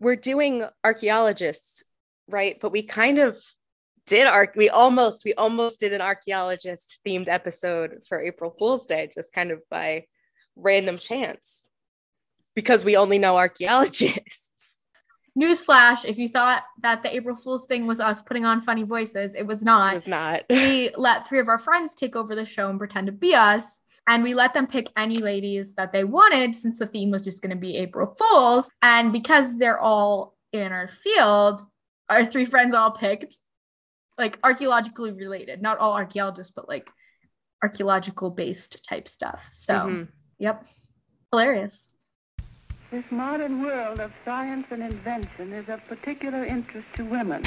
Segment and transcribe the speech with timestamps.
[0.00, 1.84] we're doing archaeologists,
[2.26, 2.58] right?
[2.60, 3.36] But we kind of
[4.06, 9.10] did arc we almost we almost did an archaeologist themed episode for April Fool's Day
[9.14, 10.06] just kind of by
[10.56, 11.68] random chance
[12.54, 14.78] because we only know archaeologists.
[15.40, 19.34] Newsflash, if you thought that the April Fool's thing was us putting on funny voices,
[19.34, 19.92] it was not.
[19.92, 20.42] It was not.
[20.50, 23.80] we let three of our friends take over the show and pretend to be us.
[24.10, 27.42] And we let them pick any ladies that they wanted since the theme was just
[27.42, 28.68] going to be April Fools.
[28.82, 31.62] And because they're all in our field,
[32.08, 33.38] our three friends all picked
[34.18, 36.90] like archaeologically related, not all archaeologists, but like
[37.62, 39.44] archaeological based type stuff.
[39.52, 40.02] So, mm-hmm.
[40.40, 40.66] yep,
[41.30, 41.88] hilarious.
[42.90, 47.44] This modern world of science and invention is of particular interest to women.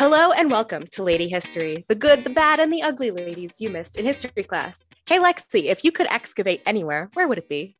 [0.00, 3.68] Hello and welcome to Lady History, the good, the bad, and the ugly ladies you
[3.68, 4.88] missed in history class.
[5.04, 7.76] Hey, Lexi, if you could excavate anywhere, where would it be?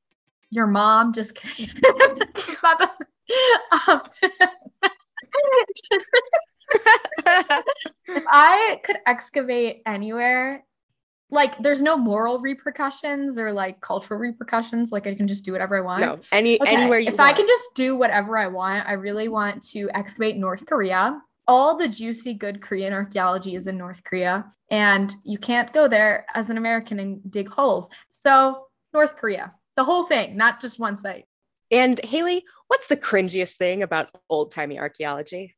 [0.51, 1.75] Your mom, just kidding.
[3.89, 4.03] um,
[8.07, 10.62] if I could excavate anywhere,
[11.31, 14.93] like there's no moral repercussions or like cultural repercussions.
[14.93, 16.03] Like I can just do whatever I want.
[16.03, 16.71] No, any okay.
[16.71, 17.09] anywhere you.
[17.09, 17.31] If want.
[17.31, 21.19] I can just do whatever I want, I really want to excavate North Korea.
[21.51, 26.25] All the juicy, good Korean archaeology is in North Korea, and you can't go there
[26.33, 27.91] as an American and dig holes.
[28.09, 31.25] So North Korea, the whole thing, not just one site.
[31.73, 35.56] And Haley, what's the cringiest thing about old timey archaeology?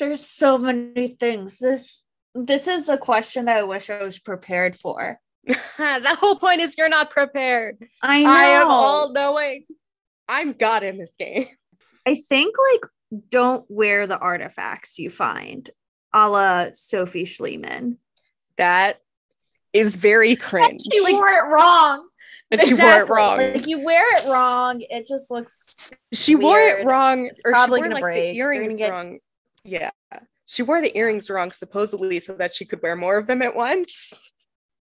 [0.00, 1.58] there's so many things.
[1.58, 5.20] This this is a question that I wish I was prepared for.
[5.46, 7.76] the whole point is you're not prepared.
[8.02, 8.30] I know.
[8.30, 9.66] I am all knowing.
[10.28, 11.46] I'm God in this game.
[12.06, 12.90] I think like
[13.30, 15.70] don't wear the artifacts you find,
[16.12, 17.96] a la Sophie Schliemann.
[18.56, 19.00] That
[19.72, 20.80] is very cringe.
[20.92, 22.06] she wore it wrong.
[22.50, 22.76] And exactly.
[22.76, 23.38] she wore it wrong.
[23.38, 25.76] Like you wear it wrong, it just looks.
[26.12, 26.44] She weird.
[26.44, 28.32] wore it wrong, it's or probably she wore gonna like break.
[28.32, 28.90] the earrings get...
[28.90, 29.18] wrong.
[29.64, 29.90] Yeah.
[30.46, 33.54] She wore the earrings wrong, supposedly, so that she could wear more of them at
[33.54, 34.32] once.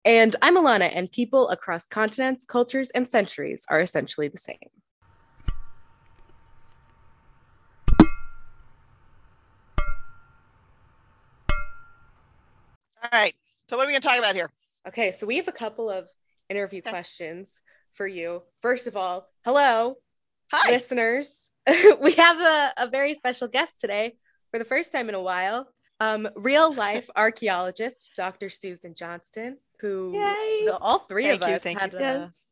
[0.03, 4.57] And I'm Alana, and people across continents, cultures, and centuries are essentially the same.
[13.11, 13.33] Right.
[13.67, 14.49] So, what are we going to talk about here?
[14.87, 15.11] Okay.
[15.11, 16.07] So, we have a couple of
[16.49, 16.91] interview okay.
[16.91, 17.61] questions
[17.93, 18.43] for you.
[18.61, 19.97] First of all, hello,
[20.51, 20.71] Hi.
[20.71, 21.49] listeners.
[22.01, 24.15] we have a, a very special guest today
[24.51, 25.67] for the first time in a while,
[25.99, 28.49] um, real life archaeologist, Dr.
[28.49, 31.99] Susan Johnston, who the, all three thank of you, us thank had you.
[31.99, 32.51] A, Yes.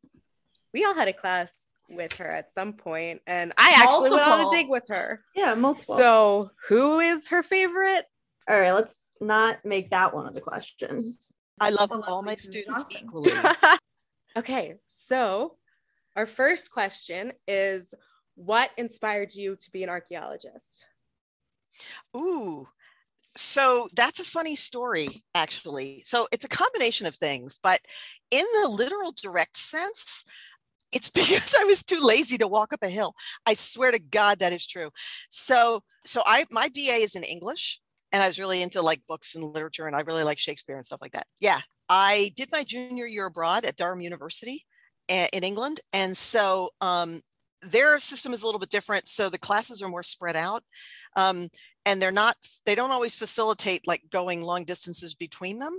[0.73, 1.53] we all had a class
[1.89, 5.23] with her at some point, and I actually went on a dig with her.
[5.35, 5.97] Yeah, multiple.
[5.97, 8.05] So, who is her favorite?
[8.51, 11.33] All right, let's not make that one of the questions.
[11.59, 13.07] I love Well, all my students Johnson.
[13.07, 13.31] equally.
[14.37, 15.55] okay, so
[16.17, 17.93] our first question is
[18.35, 20.85] what inspired you to be an archaeologist?
[22.15, 22.67] Ooh.
[23.37, 26.01] So that's a funny story, actually.
[26.05, 27.79] So it's a combination of things, but
[28.31, 30.25] in the literal direct sense,
[30.91, 33.15] it's because I was too lazy to walk up a hill.
[33.45, 34.89] I swear to God that is true.
[35.29, 37.79] So, so I my BA is in English,
[38.11, 40.85] and I was really into like books and literature, and I really like Shakespeare and
[40.85, 41.27] stuff like that.
[41.39, 44.65] Yeah, I did my junior year abroad at Durham University
[45.09, 47.21] a- in England, and so um,
[47.61, 49.07] their system is a little bit different.
[49.09, 50.63] So the classes are more spread out.
[51.15, 51.49] Um,
[51.85, 52.35] and they're not
[52.65, 55.73] they don't always facilitate like going long distances between them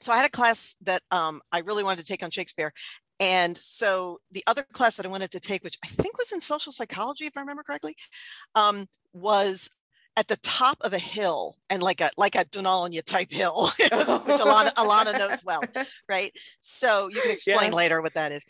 [0.00, 2.72] so i had a class that um, i really wanted to take on shakespeare
[3.20, 6.40] and so the other class that i wanted to take which i think was in
[6.40, 7.94] social psychology if i remember correctly
[8.54, 9.70] um, was
[10.16, 13.68] at the top of a hill and like a like a Dún Ailinne type hill,
[13.78, 15.64] which Alana, Alana knows well,
[16.10, 16.30] right?
[16.60, 17.76] So you can explain Yeah.
[17.76, 18.42] later what that is.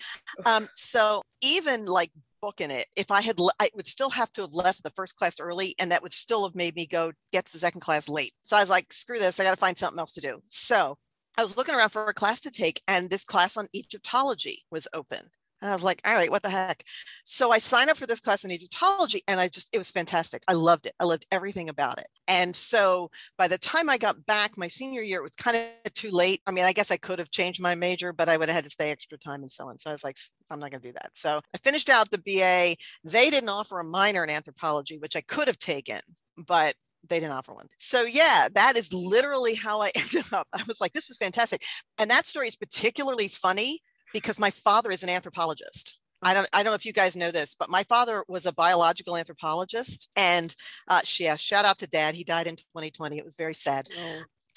[0.45, 2.11] Um, so even like
[2.43, 5.41] booking it, if I had, I would still have to have left the first class
[5.41, 8.33] early, and that would still have made me go get to the second class late.
[8.43, 10.43] So I was like, screw this, I got to find something else to do.
[10.51, 10.99] So
[11.39, 14.87] I was looking around for a class to take, and this class on Egyptology was
[14.93, 15.31] open.
[15.65, 16.85] And I was like, all right, what the heck?
[17.25, 20.43] So I signed up for this class in Egyptology and I just, it was fantastic.
[20.47, 20.93] I loved it.
[21.01, 22.07] I loved everything about it.
[22.29, 25.95] And so by the time I got back my senior year, it was kind of
[25.95, 26.43] too late.
[26.47, 28.65] I mean, I guess I could have changed my major, but I would have had
[28.65, 29.79] to stay extra time and so on.
[29.79, 30.19] So I was like,
[30.51, 31.13] I'm not going to do that.
[31.15, 32.77] So I finished out the BA.
[33.03, 36.01] They didn't offer a minor in anthropology, which I could have taken,
[36.37, 36.75] but
[37.09, 37.69] they didn't offer one.
[37.79, 40.47] So yeah, that is literally how I ended up.
[40.53, 41.63] I was like, this is fantastic.
[41.97, 43.81] And that story is particularly funny
[44.15, 45.99] because my father is an anthropologist.
[46.23, 48.53] I don't, I don't know if you guys know this, but my father was a
[48.53, 50.09] biological anthropologist.
[50.17, 50.55] And
[50.89, 52.15] uh, yeah, shout out to dad.
[52.15, 53.19] He died in 2020.
[53.19, 53.89] It was very sad.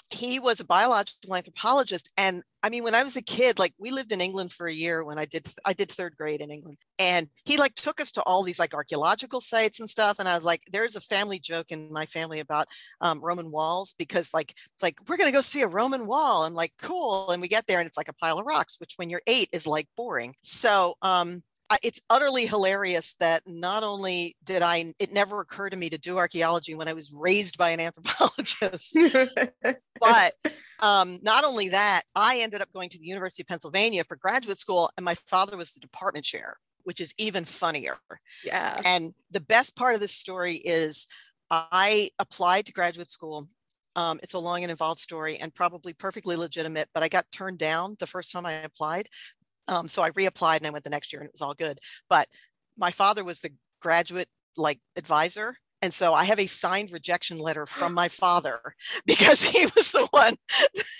[0.09, 3.91] He was a biological anthropologist and i mean when i was a kid like we
[3.91, 6.77] lived in england for a year when i did i did third grade in england
[6.99, 10.35] and he like took us to all these like archaeological sites and stuff and i
[10.35, 12.67] was like there's a family joke in my family about
[13.01, 16.43] um, roman walls because like it's like we're going to go see a roman wall
[16.43, 18.93] i'm like cool and we get there and it's like a pile of rocks which
[18.97, 20.35] when you're eight is like boring.
[20.41, 21.43] So um
[21.83, 26.17] it's utterly hilarious that not only did I, it never occurred to me to do
[26.17, 28.97] archaeology when I was raised by an anthropologist,
[29.99, 30.33] but
[30.79, 34.59] um, not only that, I ended up going to the University of Pennsylvania for graduate
[34.59, 37.97] school, and my father was the department chair, which is even funnier.
[38.45, 38.79] Yeah.
[38.85, 41.07] And the best part of this story is
[41.51, 43.47] I applied to graduate school.
[43.95, 47.57] Um, it's a long and involved story and probably perfectly legitimate, but I got turned
[47.57, 49.09] down the first time I applied
[49.67, 51.79] um, so I reapplied and I went the next year and it was all good.
[52.09, 52.27] But
[52.77, 55.55] my father was the graduate like advisor.
[55.83, 58.59] And so I have a signed rejection letter from my father
[59.05, 60.35] because he was the one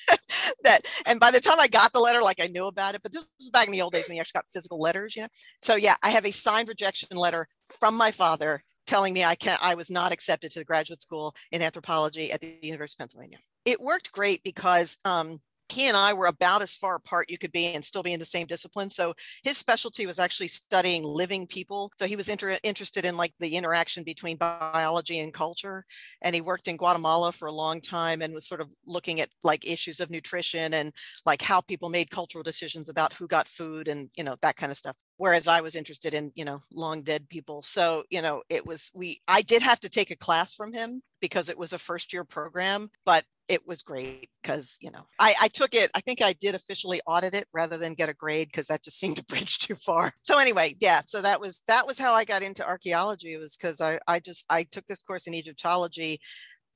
[0.64, 3.12] that, and by the time I got the letter, like I knew about it, but
[3.12, 5.30] this was back in the old days when you actually got physical letters, you know?
[5.62, 7.48] So yeah, I have a signed rejection letter
[7.80, 11.36] from my father telling me I can't, I was not accepted to the graduate school
[11.52, 13.40] in anthropology at the University of Pennsylvania.
[13.66, 17.52] It worked great because um, he and I were about as far apart you could
[17.52, 18.90] be and still be in the same discipline.
[18.90, 21.92] So his specialty was actually studying living people.
[21.98, 25.86] So he was inter- interested in like the interaction between biology and culture.
[26.22, 29.30] And he worked in Guatemala for a long time and was sort of looking at
[29.44, 30.92] like issues of nutrition and
[31.26, 34.72] like how people made cultural decisions about who got food and, you know, that kind
[34.72, 37.62] of stuff whereas I was interested in, you know, long dead people.
[37.64, 41.02] So, you know, it was, we, I did have to take a class from him
[41.22, 45.36] because it was a first year program, but it was great because, you know, I,
[45.42, 48.50] I took it, I think I did officially audit it rather than get a grade
[48.50, 50.14] because that just seemed to bridge too far.
[50.24, 53.34] So anyway, yeah, so that was, that was how I got into archaeology.
[53.34, 56.20] It was because I, I just, I took this course in Egyptology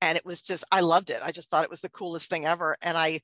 [0.01, 2.45] and it was just i loved it i just thought it was the coolest thing
[2.45, 3.19] ever and i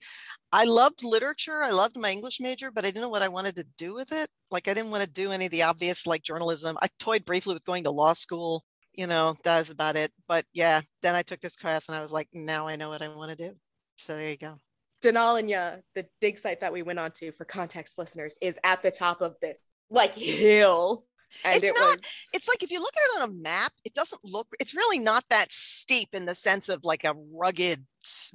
[0.52, 3.56] i loved literature i loved my english major but i didn't know what i wanted
[3.56, 6.22] to do with it like i didn't want to do any of the obvious like
[6.22, 8.64] journalism i toyed briefly with going to law school
[8.98, 12.02] you know that was about it but yeah then i took this class and i
[12.02, 13.56] was like now i know what i want to do
[13.98, 14.58] so there you go
[15.04, 18.82] Dún Ailinne, the dig site that we went on to for context listeners, is at
[18.82, 19.62] the top of this
[19.92, 21.06] like hill
[21.44, 22.30] and it's it not, was...
[22.34, 25.00] it's like if you look at it on a map, it doesn't look, it's really
[25.00, 27.86] not that steep in the sense of like a rugged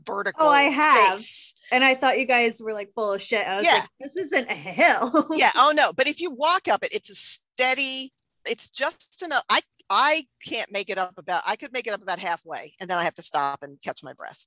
[0.04, 0.46] vertical.
[0.46, 1.18] Oh, I have.
[1.18, 1.54] Face.
[1.70, 3.46] And I thought you guys were like full of shit.
[3.46, 3.80] I was yeah.
[3.80, 5.28] like, this isn't a hill.
[5.32, 5.50] yeah.
[5.56, 5.92] Oh no.
[5.92, 8.12] But if you walk up it, it's a steady,
[8.46, 9.44] it's just enough.
[9.48, 9.60] I
[9.92, 12.98] I can't make it up about I could make it up about halfway and then
[12.98, 14.46] I have to stop and catch my breath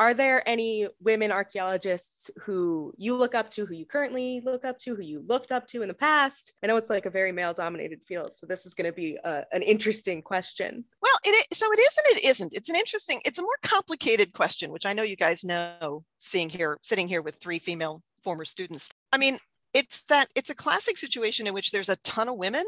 [0.00, 4.78] are there any women archaeologists who you look up to, who you currently look up
[4.78, 6.54] to, who you looked up to in the past?
[6.62, 9.18] I know it's like a very male dominated field, so this is going to be
[9.24, 10.86] a, an interesting question.
[11.02, 12.54] Well, it is, so it is and it isn't.
[12.54, 16.48] It's an interesting, it's a more complicated question, which I know you guys know, seeing
[16.48, 18.88] here, sitting here with three female former students.
[19.12, 19.36] I mean,
[19.74, 22.64] it's that it's a classic situation in which there's a ton of women,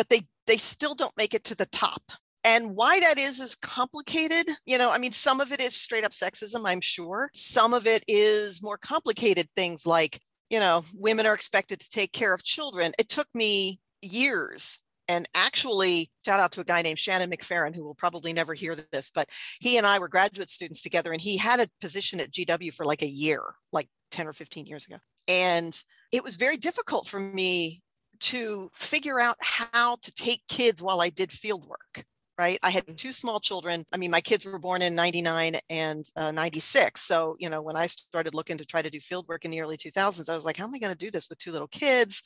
[0.00, 2.00] but they they still don't make it to the top
[2.42, 4.48] and why that is is complicated.
[4.64, 7.28] You know, I mean, some of it is straight up sexism, I'm sure.
[7.34, 10.18] Some of it is more complicated things like,
[10.48, 12.92] you know, women are expected to take care of children.
[12.98, 17.84] It took me years and actually shout out to a guy named shannon mcferrin who
[17.84, 19.28] will probably never hear this but
[19.60, 22.86] he and i were graduate students together and he had a position at gw for
[22.86, 23.42] like a year
[23.72, 24.96] like 10 or 15 years ago
[25.28, 27.82] and it was very difficult for me
[28.20, 32.04] to figure out how to take kids while i did field work
[32.40, 32.58] right?
[32.62, 33.84] I had two small children.
[33.92, 36.98] I mean, my kids were born in 99 and uh, 96.
[37.02, 39.60] So, you know, when I started looking to try to do field work in the
[39.60, 41.68] early 2000s, I was like, how am I going to do this with two little
[41.68, 42.22] kids?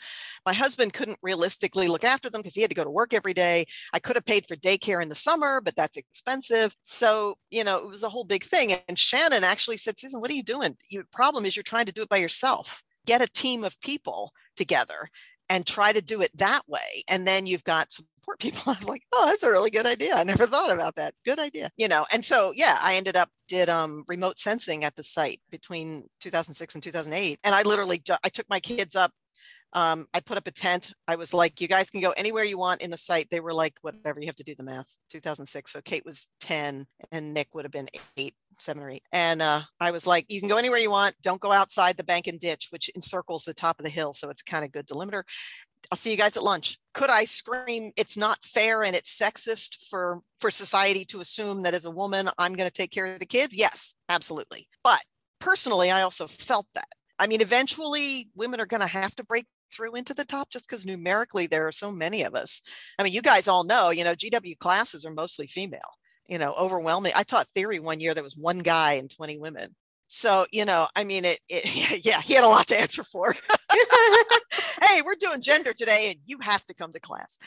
[0.47, 3.35] My husband couldn't realistically look after them because he had to go to work every
[3.35, 3.65] day.
[3.93, 6.77] I could have paid for daycare in the summer, but that's expensive.
[6.83, 8.73] So, you know, it was a whole big thing.
[8.89, 10.77] And Shannon actually said, Susan, what are you doing?
[10.91, 12.85] Your problem is you're trying to do it by yourself.
[13.05, 15.09] Get a team of people together
[15.49, 17.05] and try to do it that way.
[17.09, 18.63] And then you've got support people.
[18.67, 20.15] I'm like, oh, that's a really good idea.
[20.15, 21.15] I never thought about that.
[21.25, 21.71] Good idea.
[21.77, 25.41] You know, and so yeah, I ended up did um, remote sensing at the site
[25.51, 27.39] between 2006 and 2008.
[27.45, 29.13] And I literally I took my kids up
[29.75, 30.93] um, I put up a tent.
[31.09, 33.29] I was like, you guys can go anywhere you want in the site.
[33.29, 34.97] They were like, whatever, you have to do the math.
[35.11, 35.73] 2006.
[35.73, 39.03] So Kate was 10 and Nick would have been eight, seven or eight.
[39.13, 41.15] And uh, I was like, you can go anywhere you want.
[41.23, 44.13] Don't go outside the bank and ditch, which encircles the top of the hill.
[44.13, 45.23] So it's kind of good delimiter.
[45.91, 46.79] I'll see you guys at lunch.
[46.93, 51.75] Could I scream it's not fair and it's sexist for for society to assume that
[51.75, 53.55] as a woman I'm going to take care of the kids?
[53.55, 54.69] Yes, absolutely.
[54.83, 55.01] But
[55.41, 56.89] personally I also felt that.
[57.19, 60.69] I mean eventually women are going to have to break through into the top just
[60.69, 62.63] because numerically there are so many of us.
[62.99, 65.81] I mean you guys all know, you know, GW classes are mostly female.
[66.29, 67.13] You know, overwhelming.
[67.15, 69.75] I taught theory one year there was one guy and 20 women.
[70.07, 73.35] So, you know, I mean, it, it yeah, he had a lot to answer for.
[74.83, 77.39] hey, we're doing gender today and you have to come to class.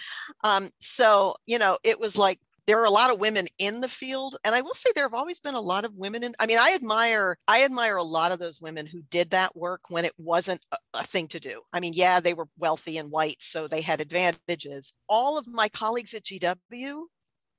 [0.44, 3.88] Um, so, you know, it was like there are a lot of women in the
[3.88, 6.46] field and i will say there have always been a lot of women in i
[6.46, 10.06] mean i admire i admire a lot of those women who did that work when
[10.06, 13.38] it wasn't a, a, thing to do i mean yeah they were wealthy and white
[13.40, 17.04] so they had advantages all of my colleagues at gw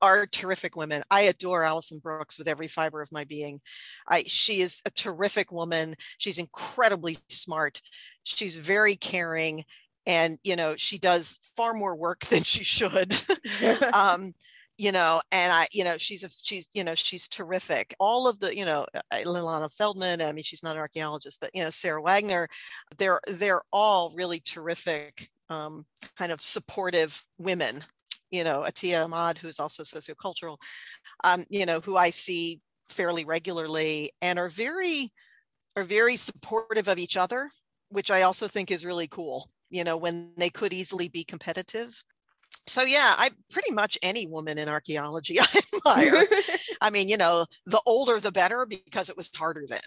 [0.00, 1.02] are terrific women.
[1.11, 3.61] I adore Alison Brooks with every fiber of my being.
[4.09, 5.95] I, she is a terrific woman.
[6.19, 7.81] She's incredibly smart.
[8.23, 9.64] She's very caring.
[10.07, 13.14] And, you know, she does far more work than she should.
[13.93, 14.35] um,
[14.81, 17.97] you know, and I, you know, she's a, she's, you know, she's terrific.
[17.99, 21.50] All of the, you know, uh, Ilana Feldman, I mean, she's not an archaeologist, but,
[21.52, 22.47] you know, Sarah Wagner,
[22.97, 25.85] they're, they're all really terrific, um,
[26.17, 27.83] kind of supportive women
[28.30, 30.58] you know, Atiya Ahmad, who's also sociocultural,
[31.25, 35.12] um, you know, who I see fairly regularly and are very
[35.76, 37.50] are very supportive of each other,
[37.90, 42.02] which I also think is really cool, you know, when they could easily be competitive.
[42.66, 46.26] So yeah, I pretty much any woman in archaeology I admire.
[46.80, 49.80] I mean, you know, the older the better because it was harder then.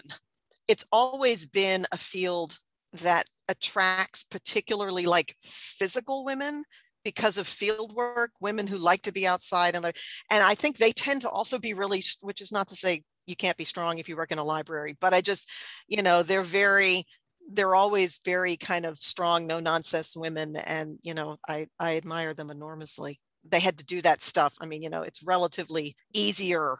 [0.68, 2.58] It's always been a field
[2.94, 6.64] that attracts particularly like physical women
[7.04, 10.92] because of field work, women who like to be outside and and I think they
[10.92, 14.08] tend to also be really, which is not to say you can't be strong if
[14.08, 15.48] you work in a library, but I just,
[15.88, 17.04] you know, they're very
[17.50, 22.34] they're always very kind of strong, no nonsense women, and you know, I I admire
[22.34, 23.20] them enormously.
[23.44, 24.54] They had to do that stuff.
[24.60, 26.78] I mean, you know, it's relatively easier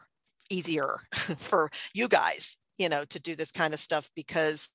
[0.49, 0.97] easier
[1.37, 4.71] for you guys, you know, to do this kind of stuff because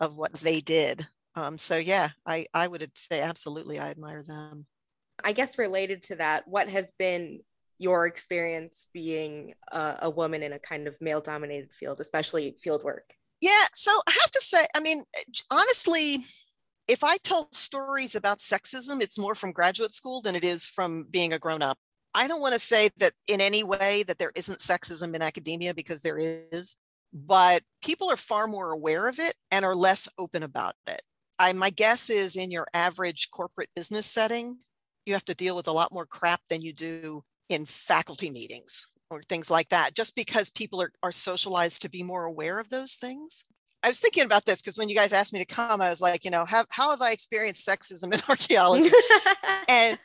[0.00, 1.06] of what they did.
[1.34, 4.66] Um, so yeah, I I would say absolutely I admire them.
[5.24, 7.40] I guess related to that, what has been
[7.78, 12.82] your experience being a, a woman in a kind of male dominated field, especially field
[12.82, 13.12] work?
[13.40, 15.04] Yeah, so I have to say, I mean,
[15.50, 16.24] honestly,
[16.88, 21.04] if I tell stories about sexism, it's more from graduate school than it is from
[21.10, 21.78] being a grown up.
[22.14, 25.74] I don't want to say that in any way that there isn't sexism in academia
[25.74, 26.76] because there is,
[27.12, 31.02] but people are far more aware of it and are less open about it.
[31.38, 34.58] I, my guess is in your average corporate business setting,
[35.08, 38.86] you have to deal with a lot more crap than you do in faculty meetings
[39.10, 42.68] or things like that, just because people are, are socialized to be more aware of
[42.68, 43.44] those things.
[43.82, 46.00] I was thinking about this because when you guys asked me to come, I was
[46.00, 48.90] like, you know, how, how have I experienced sexism in archaeology?
[49.68, 49.98] and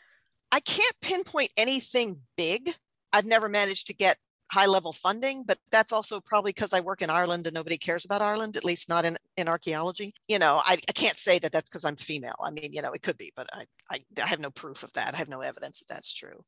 [0.52, 2.70] I can't pinpoint anything big.
[3.12, 4.18] I've never managed to get
[4.54, 8.06] high level funding, but that's also probably because I work in Ireland and nobody cares
[8.06, 10.14] about Ireland, at least not in, in archaeology.
[10.28, 12.36] You know, I, I can't say that that's because I'm female.
[12.40, 14.94] I mean, you know, it could be, but I, I, I have no proof of
[14.94, 15.16] that.
[15.16, 16.44] I have no evidence that that's true.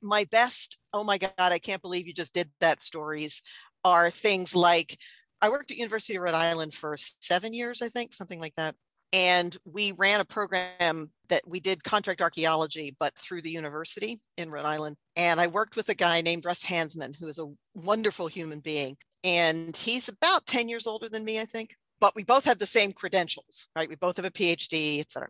[0.00, 3.42] My best, oh my God, I can't believe you just did that stories
[3.84, 4.96] are things like
[5.42, 8.74] I worked at University of Rhode Island for seven years, I think, something like that
[9.16, 14.50] and we ran a program that we did contract archaeology but through the university in
[14.50, 14.96] rhode island.
[15.16, 18.96] And i worked with a guy named russ handsman who is a wonderful human being.
[19.24, 22.66] And he's about 10 years older than me i think but we both have the
[22.66, 23.88] same credentials, right?
[23.88, 25.28] We both have a PhD, et cetera.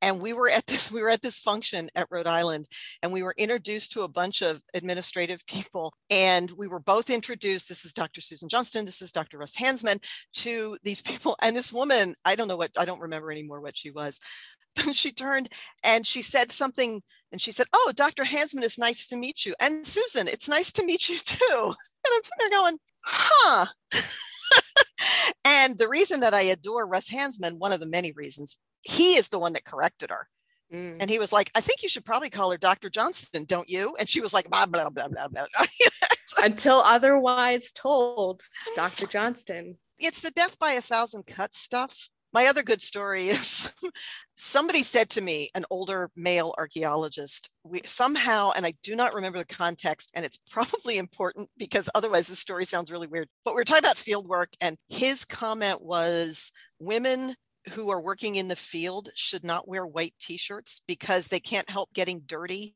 [0.00, 2.66] And we were at this, we were at this function at Rhode Island,
[3.02, 5.94] and we were introduced to a bunch of administrative people.
[6.10, 7.68] And we were both introduced.
[7.68, 8.20] This is Dr.
[8.20, 9.38] Susan Johnston, this is Dr.
[9.38, 10.02] Russ Handsman,
[10.34, 11.36] to these people.
[11.42, 14.18] And this woman, I don't know what, I don't remember anymore what she was,
[14.76, 15.50] but she turned
[15.84, 18.24] and she said something and she said, Oh, Dr.
[18.24, 19.54] Handsman, it's nice to meet you.
[19.60, 21.38] And Susan, it's nice to meet you too.
[21.50, 23.66] And I'm sitting there going, huh.
[25.48, 29.30] And the reason that I adore Russ Handsman, one of the many reasons, he is
[29.30, 30.28] the one that corrected her.
[30.70, 30.98] Mm.
[31.00, 32.90] And he was like, I think you should probably call her Dr.
[32.90, 33.96] Johnston, don't you?
[33.98, 35.46] And she was like, blah, blah, blah, blah, blah.
[36.42, 38.42] Until otherwise told,
[38.76, 39.06] Dr.
[39.06, 39.78] Johnston.
[39.98, 43.72] It's the death by a thousand cuts stuff my other good story is
[44.36, 49.38] somebody said to me, an older male archaeologist, we somehow, and I do not remember
[49.38, 53.28] the context, and it's probably important because otherwise the story sounds really weird.
[53.44, 57.34] But we are talking about field work, and his comment was women
[57.72, 61.92] who are working in the field should not wear white t-shirts because they can't help
[61.92, 62.74] getting dirty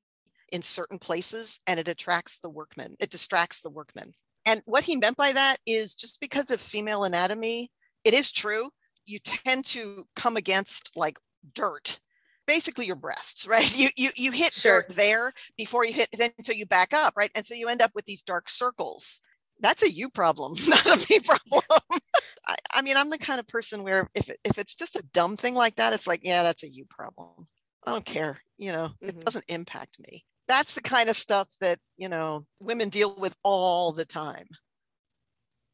[0.50, 2.94] in certain places and it attracts the workmen.
[3.00, 4.12] It distracts the workmen.
[4.44, 7.70] And what he meant by that is just because of female anatomy,
[8.04, 8.68] it is true
[9.06, 11.18] you tend to come against like
[11.54, 12.00] dirt
[12.46, 13.76] basically your breasts right?
[13.76, 14.82] You you, you hit sure.
[14.82, 17.30] dirt there before you hit then so you back up right?
[17.34, 19.20] And so you end up with these dark circles.
[19.60, 21.62] That's a you problem not a me problem.
[22.48, 25.36] I, I, mean i'm the kind of person where if, if it's just a dumb
[25.36, 27.46] thing like that it's like yeah that's a you problem.
[27.86, 29.08] I don't care you know mm-hmm.
[29.08, 30.24] it doesn't impact me.
[30.48, 34.48] That's the kind of stuff that you know women deal with all the time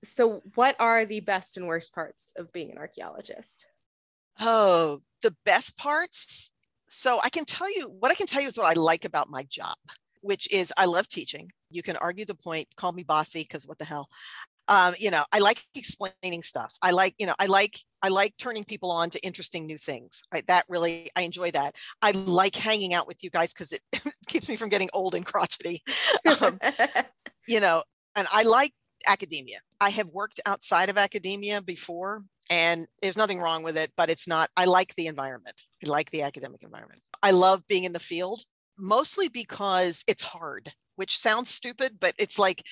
[0.05, 3.67] So, what are the best and worst parts of being an archaeologist?
[4.41, 6.53] Oh, the best parts.
[6.91, 9.29] So I can tell you what I can tell you is what I like about
[9.29, 9.77] my job,
[10.23, 11.51] which is I love teaching.
[11.71, 14.09] You can argue the point, call me bossy because what the hell.
[14.69, 16.77] Um, you know, I like explaining stuff.
[16.83, 20.23] I like, you know, I like I like turning people on to interesting new things.
[20.33, 21.75] I, that really I enjoy that.
[22.03, 23.81] I like hanging out with you guys because it
[24.29, 25.83] keeps me from getting old and crotchety.
[26.43, 26.61] Um,
[27.49, 27.83] you know,
[28.15, 28.73] and I like
[29.07, 29.61] academia.
[29.81, 34.27] I have worked outside of academia before and there's nothing wrong with it, but it's
[34.27, 35.61] not, I like the environment.
[35.85, 37.03] I like the academic environment.
[37.23, 38.43] I love being in the field
[38.79, 42.63] mostly because it's hard, which sounds stupid, but it's like,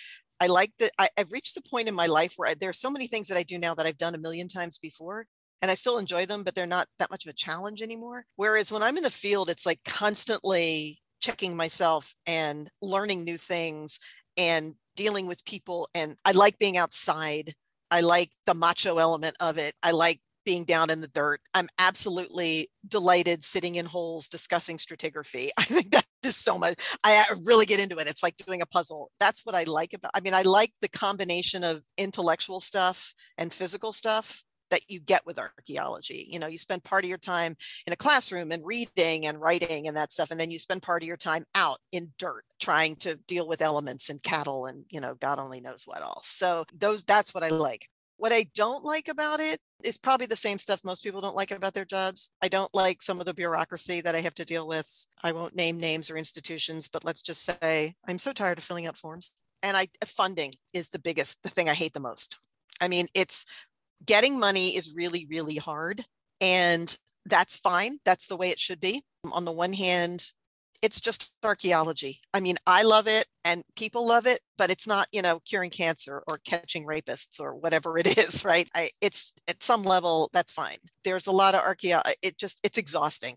[0.40, 2.75] I like that I, have reached the point in my life where I, there are
[2.75, 5.26] so many things that I do now that I've done a million times before
[5.62, 8.25] and I still enjoy them, but they're not that much of a challenge anymore.
[8.37, 13.99] Whereas when I'm in the field, it's like constantly checking myself and learning new things
[14.37, 15.88] and dealing with people.
[15.94, 17.54] And I like being outside.
[17.90, 19.74] I like the macho element of it.
[19.82, 21.40] I like being down in the dirt.
[21.54, 25.50] I'm absolutely delighted sitting in holes discussing stratigraphy.
[25.58, 26.80] I think that is so much.
[27.04, 28.08] I really get into it.
[28.08, 29.10] It's like doing a puzzle.
[29.20, 30.12] That's what I like about.
[30.14, 35.25] I mean, I like the combination of intellectual stuff and physical stuff that you get
[35.26, 36.28] with archaeology.
[36.30, 37.56] You know, you spend part of your time
[37.87, 41.02] in a classroom and reading and writing and that stuff, and then you spend part
[41.02, 45.00] of your time out in dirt trying to deal with elements and cattle and you
[45.00, 46.28] know, God only knows what else.
[46.28, 47.88] So those that's what I like.
[48.18, 51.50] What I don't like about it is probably the same stuff most people don't like
[51.50, 52.30] about their jobs.
[52.42, 55.06] I don't like some of the bureaucracy that I have to deal with.
[55.23, 58.87] I won't name names or institutions, but let's just say I'm so tired of filling
[58.87, 59.32] out forms.
[59.62, 62.38] And I funding is the biggest, the thing I hate the most.
[62.80, 63.46] I mean, it's
[64.04, 66.04] getting money is really, really hard.
[66.40, 67.98] And that's fine.
[68.04, 69.02] That's the way it should be.
[69.32, 70.32] On the one hand,
[70.82, 72.20] it's just archaeology.
[72.34, 75.70] I mean, I love it and people love it, but it's not, you know, curing
[75.70, 78.68] cancer or catching rapists or whatever it is, right?
[78.74, 80.76] I, it's at some level, that's fine.
[81.04, 83.36] There's a lot of archaeo, uh, it just, it's exhausting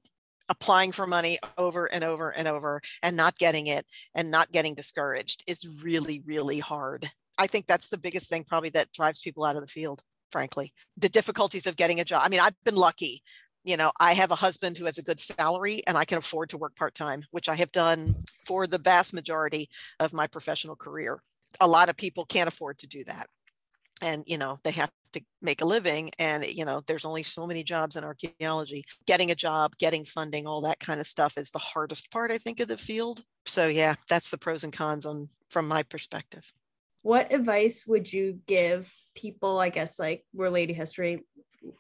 [0.49, 4.73] applying for money over and over and over and not getting it and not getting
[4.73, 7.07] discouraged is really, really hard.
[7.37, 10.73] I think that's the biggest thing probably that drives people out of the field frankly
[10.97, 12.21] the difficulties of getting a job.
[12.25, 13.23] I mean i've been lucky
[13.63, 16.49] you know i have a husband who has a good salary and i can afford
[16.49, 18.15] to work part-time which i have done
[18.49, 21.21] for the vast majority of my professional career.
[21.61, 23.27] A lot of people can't afford to do that.
[24.01, 27.45] And you know they have to make a living and you know there's only so
[27.45, 28.83] many jobs in archaeology.
[29.05, 32.39] Getting a job getting funding all that kind of stuff is the hardest part i
[32.39, 33.23] think of the field.
[33.45, 36.51] So yeah that's the pros and cons on from my perspective
[37.01, 41.23] what advice would you give people i guess like we're lady history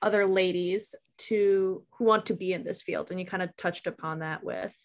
[0.01, 3.11] other ladies to who want to be in this field?
[3.11, 4.75] And you kind of touched upon that with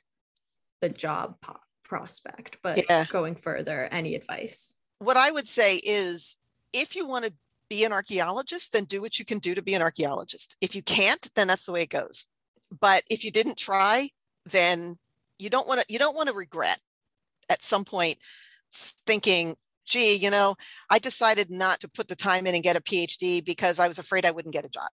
[0.80, 3.04] the job po- prospect but yeah.
[3.08, 4.74] going further any advice?
[4.98, 6.36] What i would say is
[6.72, 7.32] if you want to
[7.70, 10.56] be an archaeologist then do what you can do to be an archaeologist.
[10.60, 12.26] If you can't then that's the way it goes.
[12.80, 14.10] But if you didn't try
[14.46, 14.96] then
[15.38, 16.78] you don't want to you don't want to regret
[17.48, 18.18] at some point
[18.72, 20.56] thinking gee, you know,
[20.90, 23.98] I decided not to put the time in and get a PhD because I was
[23.98, 24.88] afraid I wouldn't get a job.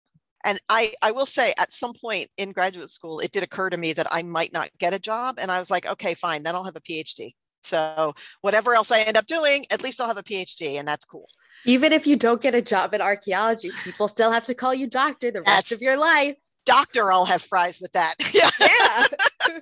[0.45, 3.77] And I, I will say at some point in graduate school, it did occur to
[3.77, 5.39] me that I might not get a job.
[5.39, 7.35] And I was like, okay, fine, then I'll have a PhD.
[7.65, 11.05] So whatever else I end up doing, at least I'll have a PhD and that's
[11.05, 11.29] cool.
[11.65, 14.87] Even if you don't get a job in archaeology, people still have to call you
[14.87, 16.37] doctor the rest that's, of your life.
[16.65, 18.15] Doctor, I'll have fries with that.
[18.33, 18.51] Yeah.
[18.61, 19.05] yeah.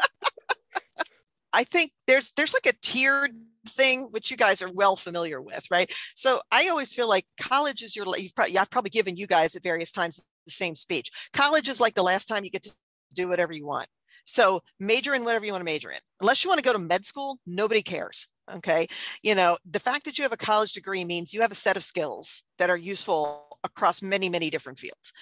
[1.53, 3.31] I think there's there's like a tiered
[3.67, 5.93] thing which you guys are well familiar with right?
[6.15, 9.57] So i always feel like college is your you've probably, i've probably given you guys
[9.57, 11.11] at various times the same speech.
[11.33, 12.73] College is like the last time you get to
[13.13, 13.87] do whatever you want.
[14.25, 15.99] So major in whatever you want to major in.
[16.21, 18.87] Unless you want to go to med school nobody cares okay?
[19.23, 21.77] You know the fact that you have a college degree means you have a set
[21.77, 25.13] of skills that are useful across many, many different fields.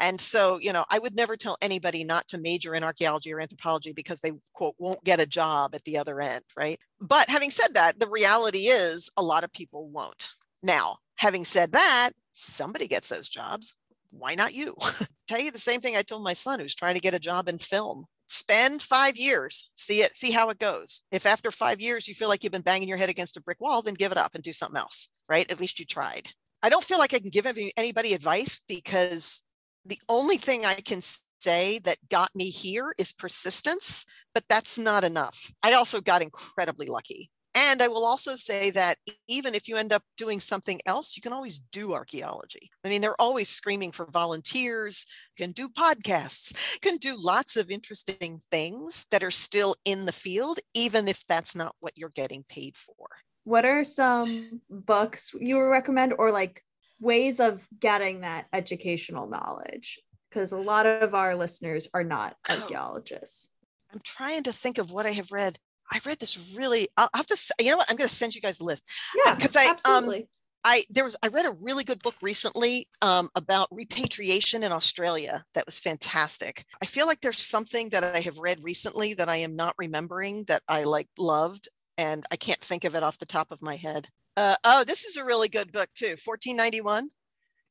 [0.00, 3.40] And so, you know, I would never tell anybody not to major in archaeology or
[3.40, 6.78] anthropology because they, quote, won't get a job at the other end, right?
[7.00, 10.30] But having said that, the reality is a lot of people won't.
[10.62, 13.74] Now, having said that, somebody gets those jobs.
[14.10, 14.74] Why not you?
[15.28, 17.48] tell you the same thing I told my son who's trying to get a job
[17.48, 22.06] in film spend five years see it see how it goes if after five years
[22.06, 24.18] you feel like you've been banging your head against a brick wall then give it
[24.18, 26.28] up and do something else right at least you tried
[26.62, 27.46] I don't feel like I can give
[27.76, 29.42] anybody advice because
[29.86, 31.00] the only thing I can
[31.40, 35.52] say that got me here is persistence, but that's not enough.
[35.62, 37.30] I also got incredibly lucky.
[37.54, 41.22] And I will also say that even if you end up doing something else, you
[41.22, 42.70] can always do archaeology.
[42.84, 45.04] I mean, they're always screaming for volunteers,
[45.36, 50.06] you can do podcasts, you can do lots of interesting things that are still in
[50.06, 53.08] the field, even if that's not what you're getting paid for
[53.44, 56.62] what are some books you would recommend or like
[57.00, 59.98] ways of getting that educational knowledge
[60.28, 62.54] because a lot of our listeners are not Oh.
[62.60, 63.50] archaeologists.
[63.92, 65.58] I'm trying to think of what I have read.
[65.92, 66.88] I read this really.
[66.96, 67.36] I'll have to.
[67.58, 67.90] You know what?
[67.90, 68.88] I'm going to send you guys a list.
[69.24, 70.14] Yeah, 'Cause I, um.
[70.62, 75.42] I there was I read a really good book recently um, about repatriation in Australia
[75.54, 76.66] that was fantastic.
[76.82, 80.44] I feel like there's something that I have read recently that I am not remembering
[80.48, 81.70] that I like loved,
[82.00, 84.08] and I can't think of it off the top of my head.
[84.34, 87.10] Uh, oh, this is a really good book too, 1491,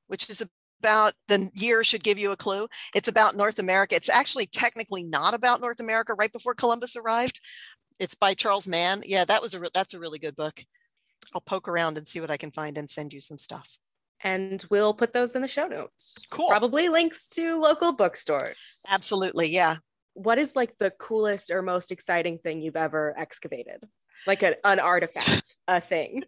[0.06, 0.46] which is
[0.82, 2.68] about the year should give you a clue.
[2.94, 3.96] It's about North America.
[3.96, 6.14] It's actually technically not about North America.
[6.14, 7.42] Right before Columbus arrived,
[7.98, 9.02] it's by Charles Mann.
[9.04, 10.64] Yeah, that was a re- that's a really good book.
[11.34, 13.78] I'll poke around and see what I can find and send you some stuff.
[14.24, 16.16] And we'll put those in the show notes.
[16.30, 16.50] Cool.
[16.50, 18.58] Probably links to local bookstores.
[18.88, 19.48] Absolutely.
[19.48, 19.78] Yeah.
[20.14, 23.84] What is like the coolest or most exciting thing you've ever excavated?
[24.28, 26.24] Like a, an artifact, a thing.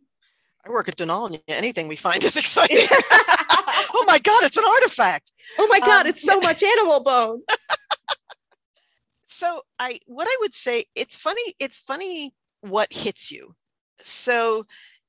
[0.65, 1.41] I work at Dún Ailinne.
[1.47, 2.77] Anything we find is exciting.
[2.91, 5.31] oh my God, it's an artifact.
[5.59, 7.41] Oh my God, Um, it's so much animal bone.
[9.33, 13.55] So I what I would say, it's funny, it's funny what hits you.
[14.01, 14.65] So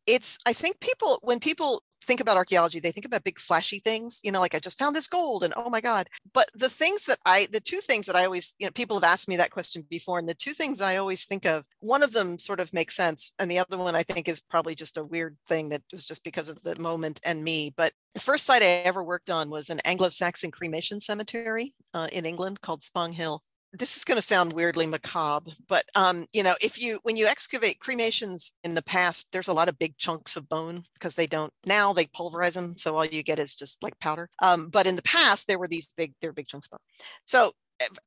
[0.07, 4.21] it's I think people when people think about archaeology, they think about big flashy things,
[4.23, 6.09] you know, like I just found this gold and oh my God.
[6.33, 9.11] But the things that I, the two things that I always, you know, people have
[9.11, 10.19] asked me that question before.
[10.19, 13.33] And the two things I always think of, one of them sort of makes sense.
[13.39, 16.25] And the other one I think is probably just a weird thing that was just
[16.25, 17.73] because of the moment and me.
[17.77, 22.09] But the first site I ever worked on was an Anglo Saxon cremation cemetery uh,
[22.13, 26.43] in England called Spong Hill this is going to sound weirdly macabre, but um, you
[26.43, 29.97] know, if you when you excavate cremations in the past, there's a lot of big
[29.97, 33.55] chunks of bone because they don't now they pulverize them, so all you get is
[33.55, 34.29] just like powder.
[34.43, 36.79] Um, but in the past, there were these big, they're big chunks of bone.
[37.25, 37.53] So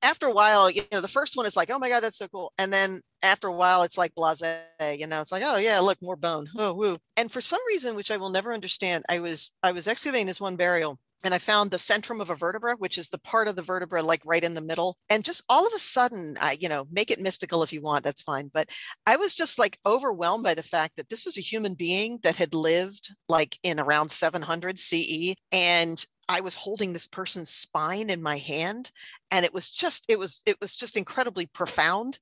[0.04, 2.28] after a while, you know, the first one is like, oh my god, that's so
[2.28, 4.43] cool, and then after a while, it's like blase,
[4.82, 6.97] you know, it's like, oh yeah, look, more bone, oh woo.
[7.17, 10.41] And for some reason, which I will never understand, I was I was excavating this
[10.41, 13.55] one burial and I found the centrum of a vertebra, which is the part of
[13.55, 14.97] the vertebra like right in the middle.
[15.09, 18.03] And just all of a sudden, I, you know, make it mystical if you want,
[18.03, 18.51] that's fine.
[18.53, 18.69] But
[19.05, 22.35] I was just like overwhelmed by the fact that this was a human being that
[22.35, 25.33] had lived like in around 700 CE.
[25.51, 28.91] And I was holding this person's spine in my hand.
[29.31, 32.19] And it was just, it was, it was just incredibly profound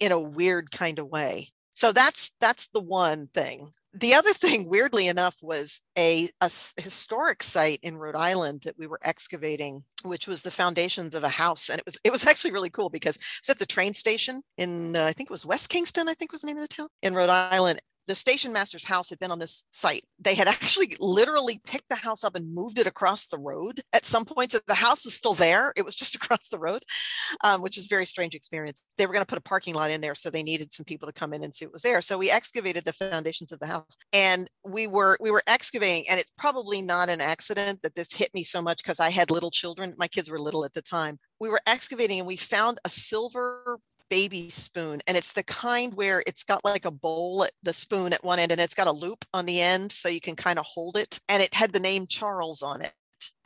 [0.00, 1.52] in a weird kind of way.
[1.74, 7.78] So that's that's the one thing the other thing, weirdly enough, was a historic site
[7.82, 11.78] in Rhode Island that we were excavating, which was the foundations of a house, and
[11.78, 14.96] it was it was actually really cool because it was at the train station in
[14.96, 16.88] uh, I think it was West Kingston, I think was the name of the town
[17.02, 17.80] in Rhode Island.
[18.06, 20.04] The station master's house had been on this site.
[20.18, 24.04] They had actually literally picked the house up and moved it across the road at
[24.04, 24.52] some point.
[24.52, 25.72] So the house was still there.
[25.76, 26.84] It was just across the road,
[27.44, 28.82] um, which is a very strange experience.
[28.98, 31.06] They were going to put a parking lot in there, so they needed some people
[31.06, 32.02] to come in and see what was there.
[32.02, 36.04] So we excavated the foundations of the house, and we were we were excavating.
[36.10, 39.30] And it's probably not an accident that this hit me so much because I had
[39.30, 39.94] little children.
[39.96, 41.18] My kids were little at the time.
[41.40, 43.78] We were excavating, and we found a silver
[44.12, 48.12] baby spoon and it's the kind where it's got like a bowl at the spoon
[48.12, 50.58] at one end and it's got a loop on the end so you can kind
[50.58, 52.92] of hold it and it had the name Charles on it.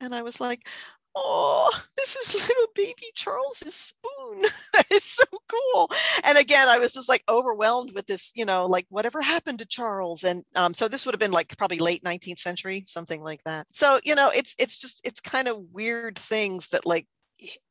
[0.01, 0.67] And I was like
[1.15, 4.43] oh this is little baby Charles's spoon.
[4.73, 5.89] That is so cool.
[6.25, 9.67] And again I was just like overwhelmed with this you know like whatever happened to
[9.67, 10.25] Charles?
[10.25, 13.69] And um, so this would have been like probably late 19th century something like that.
[13.71, 17.07] So you know it's it's just it's kind of weird things that like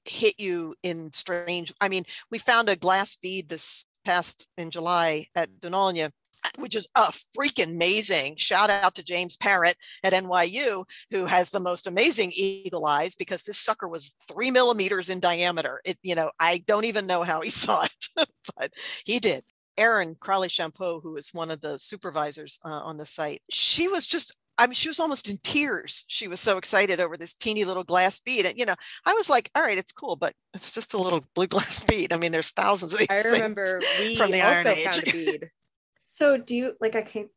[0.03, 5.25] hit you in strange i mean we found a glass bead this past in july
[5.35, 6.11] at Dún Ailinne,
[6.59, 8.35] which is a freaking amazing.
[8.37, 13.43] Shout out to james parrott at nyu who has the most amazing eagle eyes because
[13.43, 15.81] this sucker was three millimeters in diameter.
[15.83, 18.71] It you know i don't even know how he saw it but
[19.05, 19.43] he did.
[19.77, 24.07] Erin Crowley Champeau, who is one of the supervisors uh, on the site, she was
[24.07, 26.05] just I mean, she was almost in tears.
[26.07, 28.45] She was so excited over this teeny little glass bead.
[28.45, 31.25] And, you know, I was like, all right, it's cool, but it's just a little
[31.33, 32.13] blue glass bead.
[32.13, 34.83] I mean, there's thousands of these I remember we from the also Iron Age.
[34.85, 35.49] found a bead.
[36.07, 37.29] So do you like I can't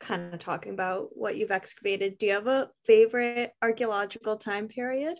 [0.00, 2.18] kind of talking about what you've excavated.
[2.18, 5.18] Do you have a favorite archaeological time period?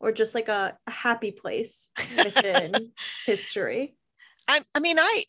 [0.00, 2.92] Or just like a, a happy place within
[3.26, 3.96] history?
[4.48, 5.24] I, I mean, I,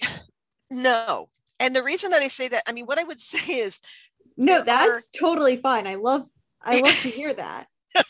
[0.70, 1.30] no.
[1.60, 3.80] And the reason that I say that, I mean, what I would say is,
[4.38, 5.88] No, are- that's totally fine.
[5.88, 6.28] I love
[6.62, 7.68] I love to hear that.
[7.96, 8.02] I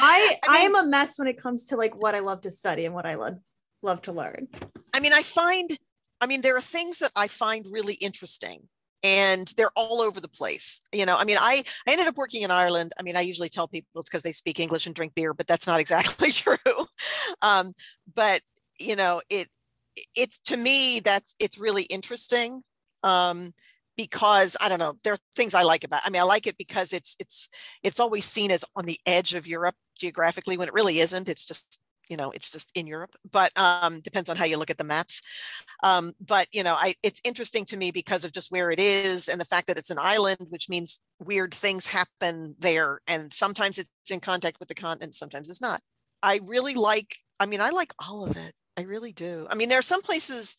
[0.00, 2.50] I I, mean- am a mess when it comes to like what I love to
[2.50, 3.38] study and what I love
[3.82, 4.48] love to learn.
[4.94, 5.76] I mean, I find,
[6.20, 8.68] I mean, there are things that I find really interesting
[9.02, 10.80] and they're all over the place.
[10.92, 12.92] You know, I mean, I, I ended up working in Ireland.
[12.98, 15.46] I mean, I usually tell people it's because they speak English and drink beer, but
[15.46, 16.56] that's not exactly true.
[17.42, 17.74] Um,
[18.14, 18.40] but,
[18.78, 19.48] you know, it,
[20.16, 22.62] it's to me, that's, it's really interesting.
[23.02, 23.52] Um,
[23.96, 26.02] because I don't know, there are things I like about.
[26.04, 27.48] I mean, I like it because it's it's
[27.82, 31.28] it's always seen as on the edge of Europe geographically when it really isn't.
[31.28, 34.70] It's just you know it's just in Europe, but um, depends on how you look
[34.70, 35.22] at the maps.
[35.82, 39.28] Um, but you know, I it's interesting to me because of just where it is
[39.28, 43.78] and the fact that it's an island, which means weird things happen there, and sometimes
[43.78, 45.80] it's in contact with the continent, sometimes it's not.
[46.22, 47.16] I really like.
[47.40, 48.52] I mean, I like all of it.
[48.76, 49.46] I really do.
[49.50, 50.56] I mean, there are some places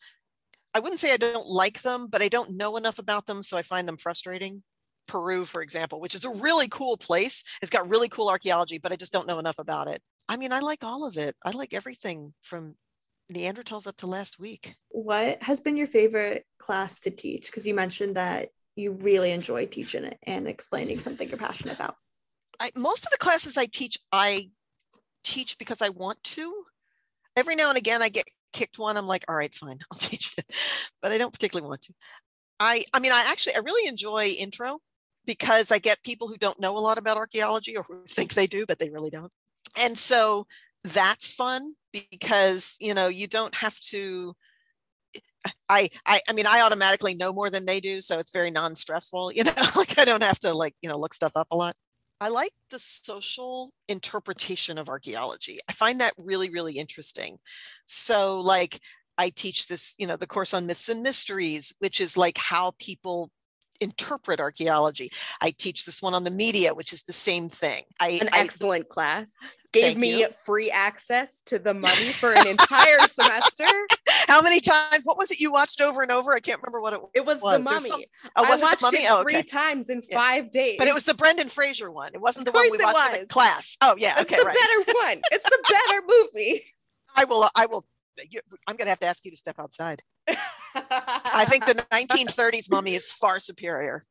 [0.76, 3.56] I wouldn't say I don't like them, but I don't know enough about them, so
[3.56, 4.62] I find them frustrating.
[5.08, 7.42] Peru, for example, which is a really cool place.
[7.62, 10.02] It's got really cool archaeology, but I just don't know enough about it.
[10.28, 11.34] I mean, I like all of it.
[11.42, 12.74] I like everything from
[13.32, 14.74] Neanderthals up to last week.
[14.90, 17.46] What has been your favorite class to teach?
[17.46, 21.94] Because you mentioned that you really enjoy teaching it and explaining something you're passionate about.
[22.60, 24.50] I, most of the classes I teach, I
[25.24, 26.64] teach because I want to.
[27.34, 30.34] Every now and again, I get kicked one, I'm like, all right, fine, I'll teach
[30.38, 30.46] it.
[31.02, 31.94] But I don't particularly want to.
[32.60, 34.78] I I mean, I actually I really enjoy intro
[35.26, 38.46] because I get people who don't know a lot about archaeology or who think they
[38.46, 39.32] do, but they really don't.
[39.76, 40.46] And so
[40.84, 44.34] that's fun because you know you don't have to
[45.68, 49.32] I, I I mean I automatically know more than they do, so it's very non-stressful.
[49.36, 51.74] You know, like I don't have to like you know look stuff up a lot.
[52.20, 55.58] I like the social interpretation of archaeology.
[55.68, 57.38] I find that really, really interesting.
[57.84, 58.80] So, like,
[59.18, 62.72] I teach this, you know, the course on myths and mysteries, which is like how
[62.78, 63.30] people
[63.80, 65.10] interpret archaeology.
[65.40, 67.82] I teach this one on the media, which is the same thing.
[68.00, 69.30] I, An I- excellent class.
[69.76, 70.28] Gave Thank me you.
[70.44, 73.64] free access to the mummy for an entire semester.
[74.26, 75.04] how many times?
[75.04, 76.32] What was it you watched over and over?
[76.34, 77.10] I can't remember what it was.
[77.14, 77.58] It was, Was.
[77.58, 77.88] the mummy.
[77.90, 78.00] some-
[78.36, 78.98] Oh, was I it watched the mummy?
[78.98, 79.42] it Oh, three okay.
[79.42, 80.16] times in Yeah.
[80.16, 80.76] five days.
[80.78, 82.10] But it was the Brendan Fraser one.
[82.14, 83.76] It wasn't the one we watched in the class.
[83.82, 84.16] Oh, yeah.
[84.20, 84.20] Okay, right.
[84.20, 84.56] It's Okay, the right.
[84.86, 85.20] better one.
[85.30, 85.58] It's the
[85.90, 86.64] better movie.
[87.14, 87.48] I will.
[87.54, 87.84] I will.
[88.30, 90.02] You, I'm going to have to ask you to step outside.
[90.74, 94.04] I think the 1930s mummy is far superior.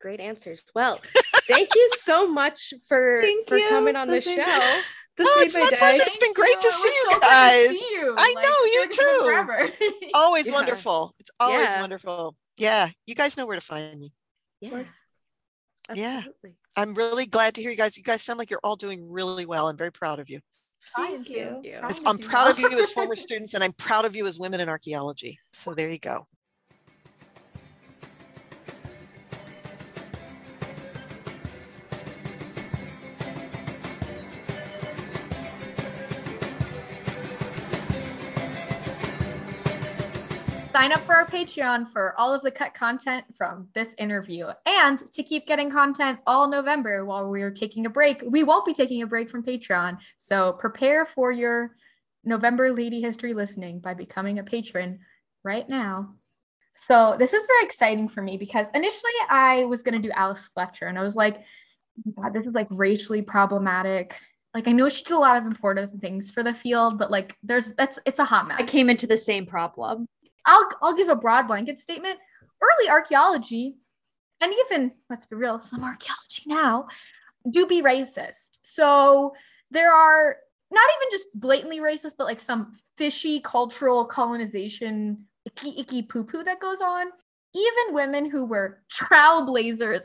[0.00, 0.62] Great answers.
[0.74, 1.00] Well,
[1.48, 3.68] thank you so much for Thank for you.
[3.68, 4.34] coming on the This show.
[5.18, 5.76] This Oh, made it's my my day.
[5.76, 6.02] pleasure.
[6.08, 7.68] It's been great to see you so guys.
[7.70, 8.14] see you.
[8.18, 10.10] I Like, know, you feel like it's been too.
[10.14, 10.52] Always Yeah.
[10.54, 11.14] wonderful.
[11.18, 11.80] It's always Yeah.
[11.80, 12.36] wonderful.
[12.58, 14.12] Yeah, you guys know where to find me.
[14.60, 14.84] Yeah,
[15.94, 16.16] Yeah.
[16.18, 16.56] absolutely.
[16.76, 17.96] I'm really glad to hear you guys.
[17.96, 19.68] You guys sound like you're all doing really well.
[19.68, 20.40] I'm very proud of you.
[20.94, 21.36] Trying Thank you.
[21.36, 21.40] to.
[21.60, 24.14] It's- Trying It's, to I'm proud of you as former students, and I'm proud of
[24.16, 25.38] you as women in archaeology.
[25.54, 26.28] So there you go.
[40.76, 44.98] Sign up for our Patreon for all of the cut content from this interview and
[44.98, 48.22] to keep getting content all November while we're taking a break.
[48.26, 49.96] We won't be taking a break from Patreon.
[50.18, 51.76] So prepare for your
[52.24, 54.98] November Lady History listening by becoming a patron
[55.44, 56.14] right now.
[56.74, 60.46] So this is very exciting for me because initially I was going to do Alice
[60.52, 61.38] Fletcher and I was like,
[62.06, 64.14] "Oh God, this is like racially problematic.
[64.52, 67.34] Like I know she did a lot of important things for the field, but like
[67.42, 68.58] there's that's it's a hot mess.
[68.60, 70.06] I came into the same problem.
[70.46, 72.18] I'll I'll give a broad blanket statement.
[72.62, 73.76] Early archaeology,
[74.40, 76.86] and even let's be real, some archaeology now
[77.50, 78.58] do be racist.
[78.62, 79.34] So
[79.70, 80.36] there are
[80.70, 86.44] not even just blatantly racist, but like some fishy cultural colonization, icky icky poo poo
[86.44, 87.06] that goes on.
[87.54, 90.02] Even women who were trailblazers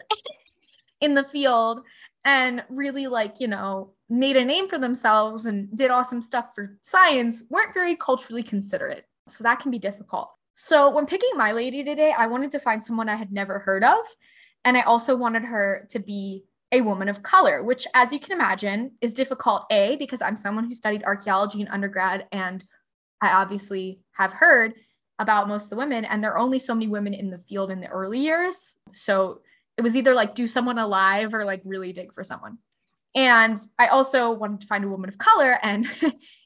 [1.02, 1.82] in the field
[2.24, 6.78] and really like you know made a name for themselves and did awesome stuff for
[6.82, 10.32] science weren't very culturally considerate so that can be difficult.
[10.56, 13.84] So when picking my lady today, I wanted to find someone I had never heard
[13.84, 14.00] of.
[14.64, 18.32] And I also wanted her to be a woman of color, which, as you can
[18.32, 19.66] imagine, is difficult.
[19.72, 22.64] A, because I'm someone who studied archaeology in undergrad, and
[23.22, 24.74] I obviously have heard
[25.20, 27.72] about most of the women, and there are only so many women in the field
[27.72, 28.76] in the early years.
[28.94, 29.42] So
[29.78, 32.58] it was either like do someone alive or like really dig for someone.
[33.14, 35.90] And I also wanted to find a woman of color, and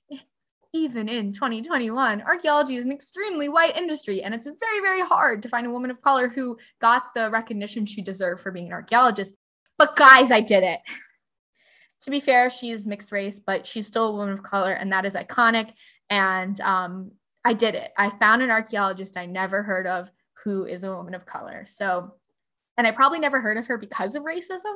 [0.76, 5.48] even in 2021, archaeology is an extremely white industry, and it's very, very hard to
[5.50, 9.36] find a woman of color who got the recognition she deserved for being an archaeologist.
[9.78, 10.80] But guys, I did it.
[12.02, 15.06] To be fair, she's mixed race, but she's still a woman of color, and that
[15.06, 15.72] is iconic.
[16.10, 17.12] And um,
[17.44, 17.92] I did it.
[17.98, 20.12] I found an archaeologist I never heard of
[20.44, 21.66] who is a woman of color.
[21.66, 22.14] So,
[22.78, 24.76] and I probably never heard of her because of racism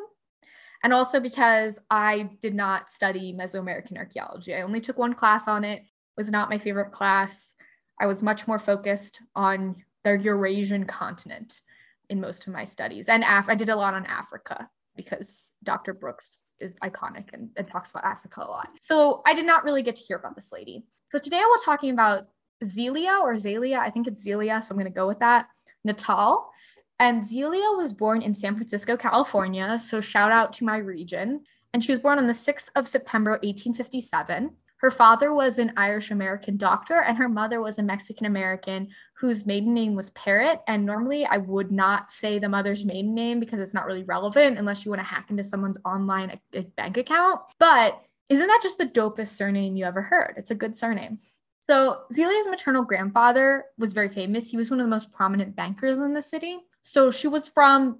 [0.83, 4.53] and also because I did not study Mesoamerican archaeology.
[4.53, 5.79] I only took one class on it.
[5.79, 5.85] It
[6.17, 7.53] was not my favorite class.
[7.99, 11.61] I was much more focused on the Eurasian continent
[12.09, 13.09] in most of my studies.
[13.09, 15.93] And Af- I did a lot on Africa because Dr.
[15.93, 18.69] Brooks is iconic and, and talks about Africa a lot.
[18.81, 20.83] So I did not really get to hear about this lady.
[21.11, 22.27] So today I was talking about
[22.65, 23.79] Zelia or Zalia.
[23.79, 25.47] I think it's Zelia, so I'm going to go with that.
[25.85, 26.51] Nuttall.
[26.99, 29.79] And Zelia was born in San Francisco, California.
[29.79, 31.43] So shout out to my region.
[31.73, 34.51] And she was born on the 6th of September, 1857.
[34.79, 39.45] Her father was an Irish American doctor, and her mother was a Mexican American whose
[39.45, 40.61] maiden name was Parrott.
[40.67, 44.57] And normally I would not say the mother's maiden name because it's not really relevant
[44.57, 47.41] unless you want to hack into someone's online uh, uh, bank account.
[47.59, 50.35] But isn't that just the dopest surname you ever heard?
[50.37, 51.19] It's a good surname.
[51.67, 54.49] So Zelia's maternal grandfather was very famous.
[54.49, 56.59] He was one of the most prominent bankers in the city.
[56.81, 57.99] So she was from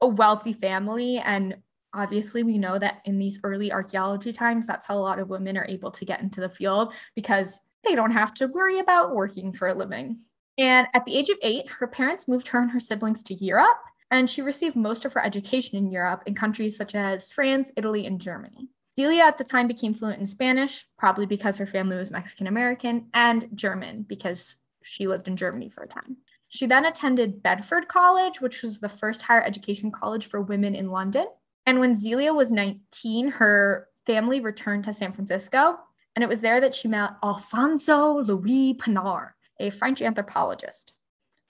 [0.00, 1.56] a wealthy family and
[1.92, 5.56] obviously we know that in these early archaeology times that's how a lot of women
[5.56, 9.52] are able to get into the field because they don't have to worry about working
[9.52, 10.18] for a living
[10.56, 13.82] and at the age of eight her parents moved her and her siblings to europe
[14.12, 18.06] and she received most of her education in europe in countries such as france italy
[18.06, 22.10] and germany Zelia at the time became fluent in Spanish, probably because her family was
[22.10, 26.16] Mexican American, and German because she lived in Germany for a time.
[26.50, 30.90] She then attended Bedford College, which was the first higher education college for women in
[30.90, 31.26] London.
[31.64, 35.78] And when Zelia was 19, her family returned to San Francisco.
[36.16, 40.92] And it was there that she met Alfonso Louis Pannard, a French anthropologist.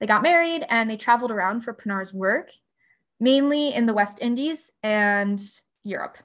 [0.00, 2.50] They got married and they traveled around for Pannard's work,
[3.18, 5.40] mainly in the West Indies and
[5.82, 6.18] Europe.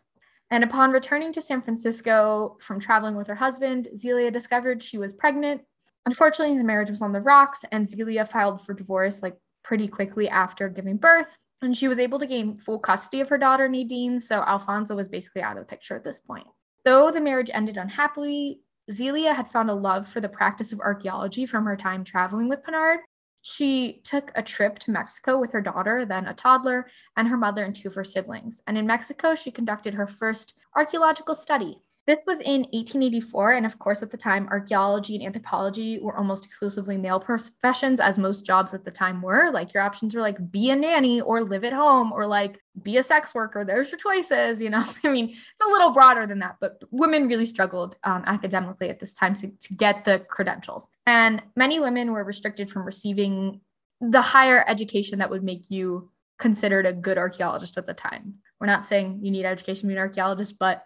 [0.51, 5.13] And upon returning to San Francisco from traveling with her husband, Zelia discovered she was
[5.13, 5.61] pregnant.
[6.05, 10.29] Unfortunately, the marriage was on the rocks, and Zelia filed for divorce like pretty quickly
[10.29, 11.35] after giving birth.
[11.61, 14.19] And she was able to gain full custody of her daughter, Nadine.
[14.19, 16.45] So Alfonso was basically out of the picture at this point.
[16.83, 18.59] Though the marriage ended unhappily,
[18.91, 22.63] Zelia had found a love for the practice of archaeology from her time traveling with
[22.63, 22.99] Pannard.
[23.41, 27.63] She took a trip to Mexico with her daughter, then a toddler, and her mother
[27.63, 28.61] and two of her siblings.
[28.67, 31.81] And in Mexico, she conducted her first archaeological study.
[32.07, 36.45] This was in 1884, and of course, at the time, archaeology and anthropology were almost
[36.45, 39.49] exclusively male professions, as most jobs at the time were.
[39.51, 42.97] Like, your options were like be a nanny or live at home or like be
[42.97, 43.65] a sex worker.
[43.65, 44.85] There's your choices, you know?
[45.03, 48.99] I mean, it's a little broader than that, but women really struggled um, academically at
[48.99, 50.87] this time to, to get the credentials.
[51.07, 53.61] And many women were restricted from receiving
[53.99, 58.35] the higher education that would make you considered a good archaeologist at the time.
[58.59, 60.83] We're not saying you need education to be an archaeologist, but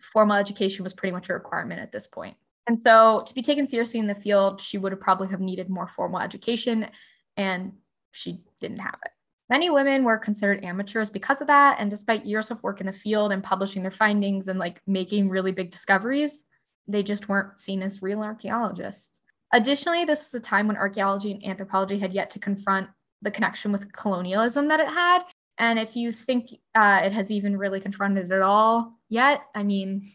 [0.00, 2.36] formal education was pretty much a requirement at this point.
[2.66, 5.70] And so to be taken seriously in the field, she would have probably have needed
[5.70, 6.88] more formal education
[7.36, 7.72] and
[8.12, 9.12] she didn't have it.
[9.48, 11.76] Many women were considered amateurs because of that.
[11.78, 15.30] And despite years of work in the field and publishing their findings and like making
[15.30, 16.44] really big discoveries,
[16.86, 19.20] they just weren't seen as real archaeologists.
[19.54, 22.88] Additionally, this was a time when archaeology and anthropology had yet to confront
[23.22, 25.22] the connection with colonialism that it had.
[25.58, 29.62] And if you think uh, it has even really confronted it at all yet, I
[29.62, 30.12] mean,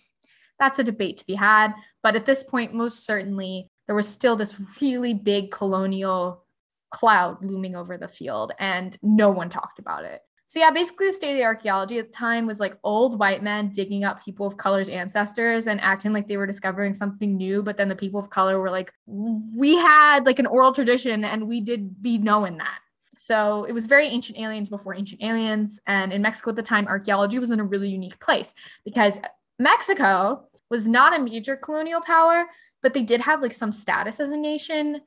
[0.59, 1.73] that's a debate to be had.
[2.01, 6.45] But at this point, most certainly, there was still this really big colonial
[6.89, 10.21] cloud looming over the field, and no one talked about it.
[10.45, 13.41] So, yeah, basically, the state of the archaeology at the time was like old white
[13.41, 17.63] men digging up people of color's ancestors and acting like they were discovering something new.
[17.63, 21.47] But then the people of color were like, we had like an oral tradition and
[21.47, 22.79] we did be knowing that.
[23.25, 25.79] So it was very ancient aliens before ancient aliens.
[25.87, 29.17] And in Mexico at the time, archaeology was in a really unique place because
[29.59, 32.45] Mexico was not a major colonial power,
[32.81, 34.99] but they did have like some status as a nation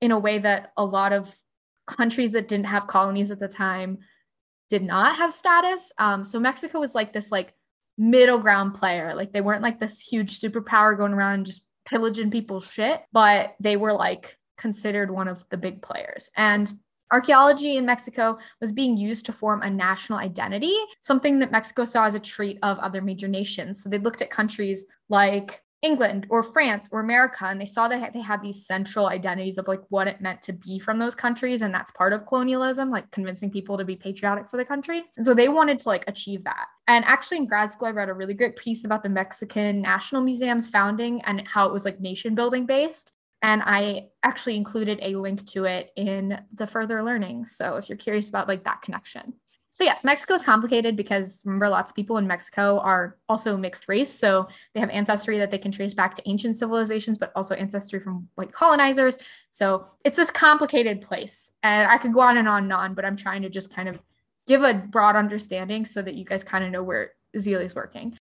[0.00, 1.32] in a way that a lot of
[1.86, 3.98] countries that didn't have colonies at the time
[4.68, 5.92] did not have status.
[5.98, 7.54] Um, so Mexico was like this like
[7.96, 9.14] middle ground player.
[9.14, 13.54] Like they weren't like this huge superpower going around and just pillaging people's shit, but
[13.60, 16.30] they were like considered one of the big players.
[16.36, 16.72] And
[17.12, 22.04] Archaeology in Mexico was being used to form a national identity, something that Mexico saw
[22.04, 23.82] as a trait of other major nations.
[23.82, 28.12] So they looked at countries like England or France or America, and they saw that
[28.12, 31.62] they had these central identities of like what it meant to be from those countries.
[31.62, 35.04] And that's part of colonialism, like convincing people to be patriotic for the country.
[35.16, 36.66] And so they wanted to like achieve that.
[36.86, 40.22] And actually, in grad school, I read a really great piece about the Mexican National
[40.22, 43.12] Museum's founding and how it was like nation building based.
[43.42, 47.46] And I actually included a link to it in the further learning.
[47.46, 49.34] So if you're curious about like that connection.
[49.72, 53.88] So yes, Mexico is complicated because remember lots of people in Mexico are also mixed
[53.88, 54.12] race.
[54.12, 58.00] So they have ancestry that they can trace back to ancient civilizations, but also ancestry
[58.00, 59.16] from white colonizers.
[59.50, 61.52] So it's this complicated place.
[61.62, 63.88] And I could go on and on and on, but I'm trying to just kind
[63.88, 64.00] of
[64.46, 68.18] give a broad understanding so that you guys kind of know where Zelia is working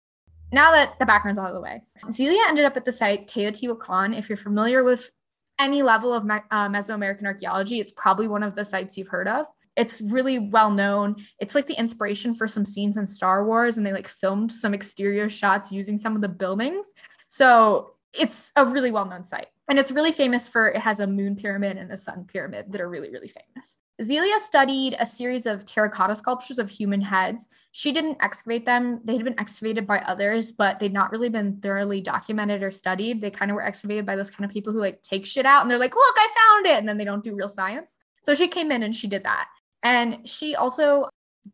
[0.55, 1.81] now that the background's out of the way,
[2.13, 4.17] Zelia ended up at the site Teotihuacan.
[4.17, 5.11] If you're familiar with
[5.59, 9.45] any level of uh, Mesoamerican archaeology, it's probably one of the sites you've heard of.
[9.75, 11.17] It's really well known.
[11.39, 14.73] It's like the inspiration for some scenes in Star Wars, and they like filmed some
[14.73, 16.87] exterior shots using some of the buildings.
[17.27, 19.47] So it's a really well known site.
[19.68, 22.82] And it's really famous for it has a moon pyramid and a sun pyramid that
[22.82, 23.78] are really, really famous.
[24.03, 27.47] Zelia studied a series of terracotta sculptures of human heads.
[27.72, 28.99] She didn't excavate them.
[29.05, 33.22] They had been excavated by others, but they'd not really been thoroughly documented or studied.
[33.22, 35.61] They kind of were excavated by those kind of people who like take shit out
[35.61, 36.80] and they're like, look, I found it.
[36.80, 37.97] And then they don't do real science.
[38.22, 39.47] So she came in and she did that.
[39.82, 41.07] And she also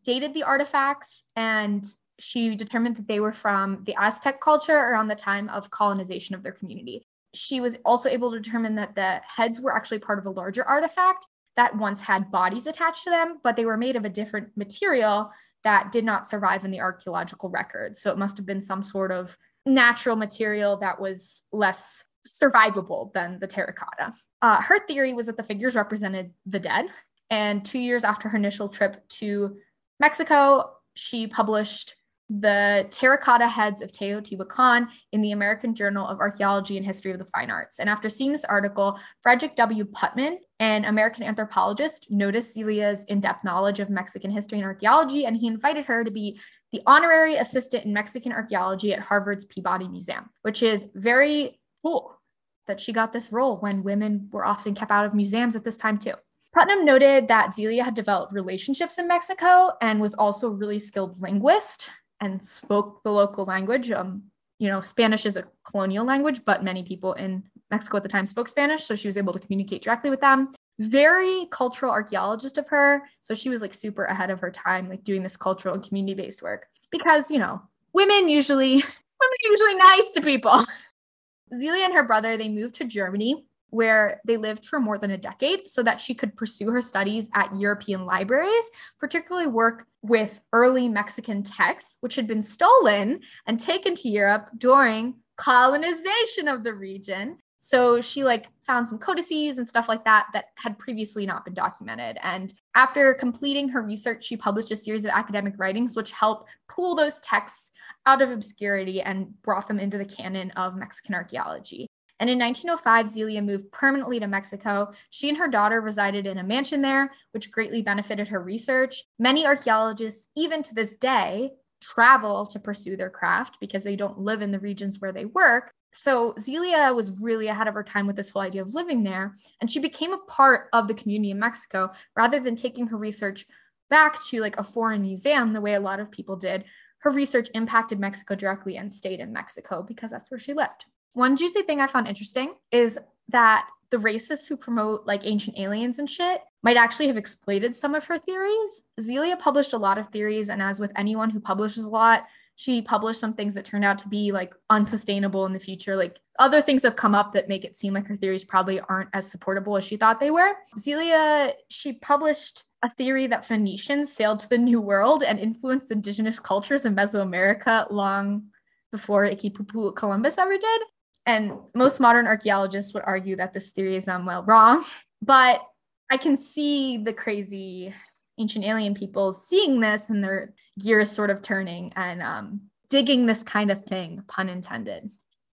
[0.04, 1.86] dated the artifacts and
[2.18, 6.42] she determined that they were from the Aztec culture around the time of colonization of
[6.42, 7.06] their community.
[7.34, 10.64] She was also able to determine that the heads were actually part of a larger
[10.64, 11.26] artifact
[11.56, 15.30] that once had bodies attached to them, but they were made of a different material
[15.64, 17.96] that did not survive in the archaeological record.
[17.96, 23.38] So it must have been some sort of natural material that was less survivable than
[23.38, 24.14] the terracotta.
[24.40, 26.86] Uh, her theory was that the figures represented the dead.
[27.30, 29.56] And two years after her initial trip to
[30.00, 31.96] Mexico, she published
[32.40, 37.26] the terracotta heads of Teotihuacan in the American Journal of Archaeology and History of the
[37.26, 37.78] Fine Arts.
[37.78, 39.84] And after seeing this article, Frederick W.
[39.84, 45.36] Putnam, an American anthropologist, noticed Zelia's in depth knowledge of Mexican history and archaeology, and
[45.36, 46.40] he invited her to be
[46.72, 52.18] the honorary assistant in Mexican archaeology at Harvard's Peabody Museum, which is very cool
[52.66, 55.76] that she got this role when women were often kept out of museums at this
[55.76, 56.14] time, too.
[56.54, 61.20] Putnam noted that Zelia had developed relationships in Mexico and was also a really skilled
[61.20, 61.90] linguist
[62.22, 63.90] and spoke the local language.
[63.90, 64.22] Um,
[64.58, 68.24] you know, Spanish is a colonial language, but many people in Mexico at the time
[68.24, 70.52] spoke Spanish, so she was able to communicate directly with them.
[70.78, 75.02] Very cultural archaeologist of her, so she was like super ahead of her time, like
[75.02, 76.68] doing this cultural and community-based work.
[76.92, 77.60] Because you know,
[77.92, 80.64] women usually women are usually nice to people.
[81.58, 85.18] Zelia and her brother they moved to Germany where they lived for more than a
[85.18, 88.70] decade so that she could pursue her studies at European libraries,
[89.00, 95.14] particularly work with early Mexican texts, which had been stolen and taken to Europe during
[95.38, 97.38] colonization of the region.
[97.60, 101.54] So she like found some codices and stuff like that that had previously not been
[101.54, 102.18] documented.
[102.22, 106.94] And after completing her research, she published a series of academic writings which helped pull
[106.94, 107.70] those texts
[108.04, 111.86] out of obscurity and brought them into the canon of Mexican archaeology.
[112.22, 114.92] And in 1905, Zelia moved permanently to Mexico.
[115.10, 119.02] She and her daughter resided in a mansion there, which greatly benefited her research.
[119.18, 121.50] Many archaeologists, even to this day,
[121.80, 125.72] travel to pursue their craft because they don't live in the regions where they work.
[125.94, 129.34] So Zelia was really ahead of her time with this whole idea of living there.
[129.60, 133.46] And she became a part of the community in Mexico rather than taking her research
[133.90, 136.66] back to like a foreign museum the way a lot of people did.
[136.98, 140.84] Her research impacted Mexico directly and stayed in Mexico because that's where she lived.
[141.14, 142.98] One juicy thing I found interesting is
[143.28, 147.94] that the racists who promote like ancient aliens and shit might actually have exploited some
[147.94, 148.82] of her theories.
[149.00, 152.24] Zelia published a lot of theories, and as with anyone who publishes a lot,
[152.56, 155.96] she published some things that turned out to be like unsustainable in the future.
[155.96, 159.10] Like other things have come up that make it seem like her theories probably aren't
[159.12, 160.52] as supportable as she thought they were.
[160.78, 166.38] Zelia, she published a theory that Phoenicians sailed to the New World and influenced indigenous
[166.38, 168.44] cultures in Mesoamerica long
[168.90, 170.82] before Iquipupu Columbus ever did.
[171.26, 174.84] And most modern archaeologists would argue that this theory is um, well wrong,
[175.20, 175.62] but
[176.10, 177.94] I can see the crazy
[178.38, 183.42] ancient alien people seeing this and their gears sort of turning and um, digging this
[183.42, 185.10] kind of thing, pun intended.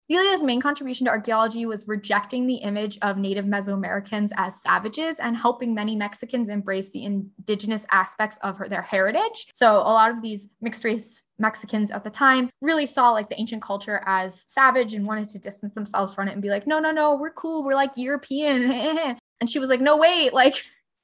[0.08, 5.36] Zelia's main contribution to archaeology was rejecting the image of Native Mesoamericans as savages and
[5.36, 9.48] helping many Mexicans embrace the indigenous aspects of her, their heritage.
[9.52, 13.40] So, a lot of these mixed race Mexicans at the time really saw like the
[13.40, 16.80] ancient culture as savage and wanted to distance themselves from it and be like, no,
[16.80, 17.64] no, no, we're cool.
[17.64, 18.72] We're like European.
[19.42, 20.56] and she was like, no, wait, like,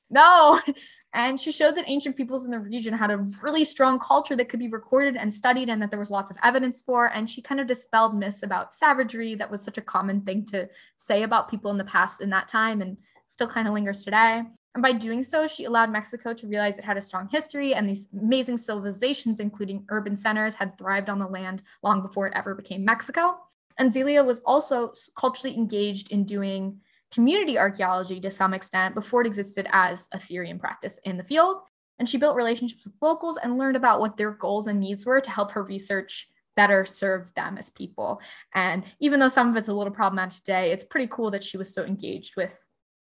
[0.10, 0.60] no.
[1.14, 4.48] And she showed that ancient peoples in the region had a really strong culture that
[4.48, 7.08] could be recorded and studied and that there was lots of evidence for.
[7.08, 10.70] And she kind of dispelled myths about savagery that was such a common thing to
[10.96, 12.96] say about people in the past in that time and
[13.28, 14.44] still kind of lingers today.
[14.74, 17.90] And by doing so, she allowed Mexico to realize it had a strong history and
[17.90, 22.56] these amazing civilizations, including urban centers, had thrived on the land long before it ever
[22.56, 23.38] became Mexico.
[23.78, 26.80] And Zelia was also culturally engaged in doing
[27.12, 31.24] community archaeology to some extent before it existed as a theory and practice in the
[31.24, 31.58] field.
[32.00, 35.20] And she built relationships with locals and learned about what their goals and needs were
[35.20, 38.22] to help her research better serve them as people.
[38.54, 41.58] And even though some of it's a little problematic today, it's pretty cool that she
[41.58, 42.58] was so engaged with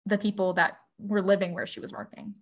[0.07, 2.35] the people that were living where she was working.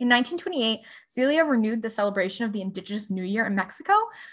[0.00, 0.80] In 1928,
[1.12, 3.92] Zelia renewed the celebration of the Indigenous New Year in Mexico,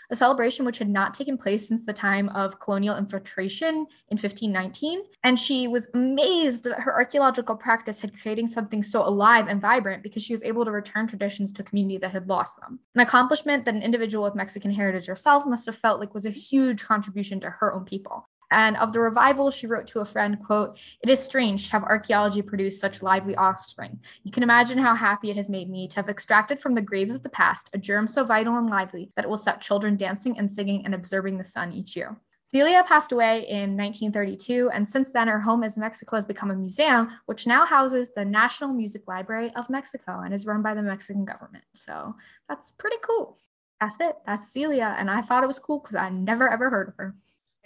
[0.10, 5.04] a celebration which had not taken place since the time of colonial infiltration in 1519.
[5.26, 10.04] And she was amazed that her archaeological practice had creating something so alive and vibrant
[10.04, 12.80] because she was able to return traditions to a community that had lost them.
[12.96, 16.30] An accomplishment that an individual with Mexican heritage herself must have felt like was a
[16.30, 18.26] huge contribution to her own people.
[18.52, 21.84] And of the revival, she wrote to a friend, quote, It is strange to have
[21.84, 24.00] archaeology produce such lively offspring.
[24.24, 27.10] You can imagine how happy it has made me to have extracted from the grave
[27.10, 30.38] of the past a germ so vital and lively that it will set children dancing
[30.38, 32.18] and singing and observing the sun each year.
[32.50, 36.56] Zelia passed away in 1932, and since then, her home in Mexico has become a
[36.56, 40.82] museum, which now houses the National Music Library of Mexico and is run by the
[40.82, 41.66] Mexican government.
[41.76, 42.16] So
[42.48, 43.38] that's pretty cool.
[43.82, 44.16] That's it.
[44.26, 44.96] That's Zelia.
[44.98, 47.16] And I thought it was cool because I never ever heard of her.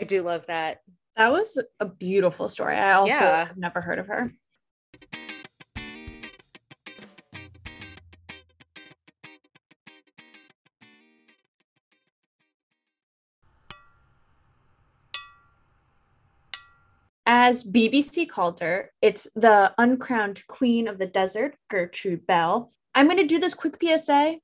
[0.01, 0.81] I do love that.
[1.15, 2.75] That was a beautiful story.
[2.75, 3.45] I also Yeah.
[3.45, 4.31] have never heard of her.
[17.27, 22.73] As BBC called her, it's the uncrowned queen of the desert, Gertrude Bell.
[22.95, 24.39] I'm going to do this quick PSA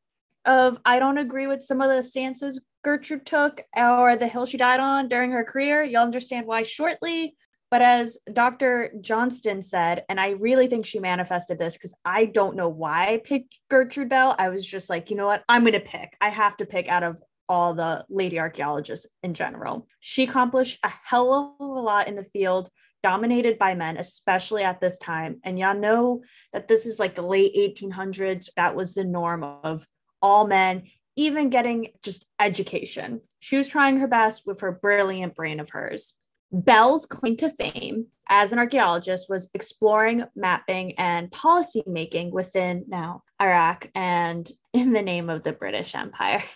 [0.46, 4.58] of I don't agree with some of the stances Gertrude took or the hill she
[4.58, 5.84] died on during her career.
[5.84, 7.36] You'll understand why shortly.
[7.70, 8.94] But as Dr.
[9.02, 13.18] Johnston said, and I really think she manifested this because I don't know why I
[13.18, 14.36] picked Gertrude Bell.
[14.40, 15.44] I was just like, you know what?
[15.50, 16.16] I'm going to pick.
[16.22, 19.88] I have to pick out of all the lady archaeologists in general.
[20.00, 22.70] She accomplished a hell of a lot in the field,
[23.04, 25.40] dominated by men, especially at this time.
[25.44, 26.22] And y'all know
[26.54, 28.50] that this is like the late 1800s.
[28.56, 29.86] That was the norm of
[30.22, 30.84] all men,
[31.18, 33.20] even getting just education.
[33.40, 36.14] She was trying her best with her brilliant brain of hers.
[36.52, 43.24] Bell's claim to fame as an archaeologist was exploring, mapping, and policy making within now
[43.42, 46.44] Iraq and in the name of the British Empire.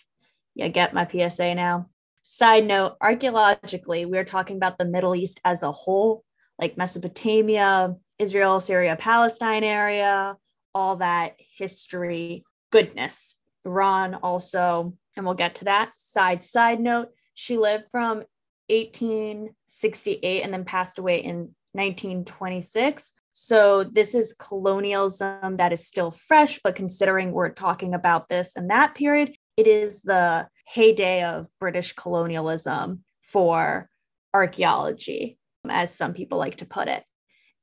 [0.53, 1.87] You get my PSA now.
[2.23, 6.25] Side note archaeologically, we're talking about the Middle East as a whole,
[6.59, 10.35] like Mesopotamia, Israel, Syria, Palestine area,
[10.75, 13.37] all that history goodness.
[13.65, 15.91] Iran also, and we'll get to that.
[15.97, 18.23] Side side note, she lived from
[18.69, 23.11] 1868 and then passed away in 1926.
[23.33, 28.67] So this is colonialism that is still fresh, but considering we're talking about this in
[28.67, 33.89] that period, it is the heyday of British colonialism for
[34.33, 35.37] archaeology,
[35.69, 37.03] as some people like to put it.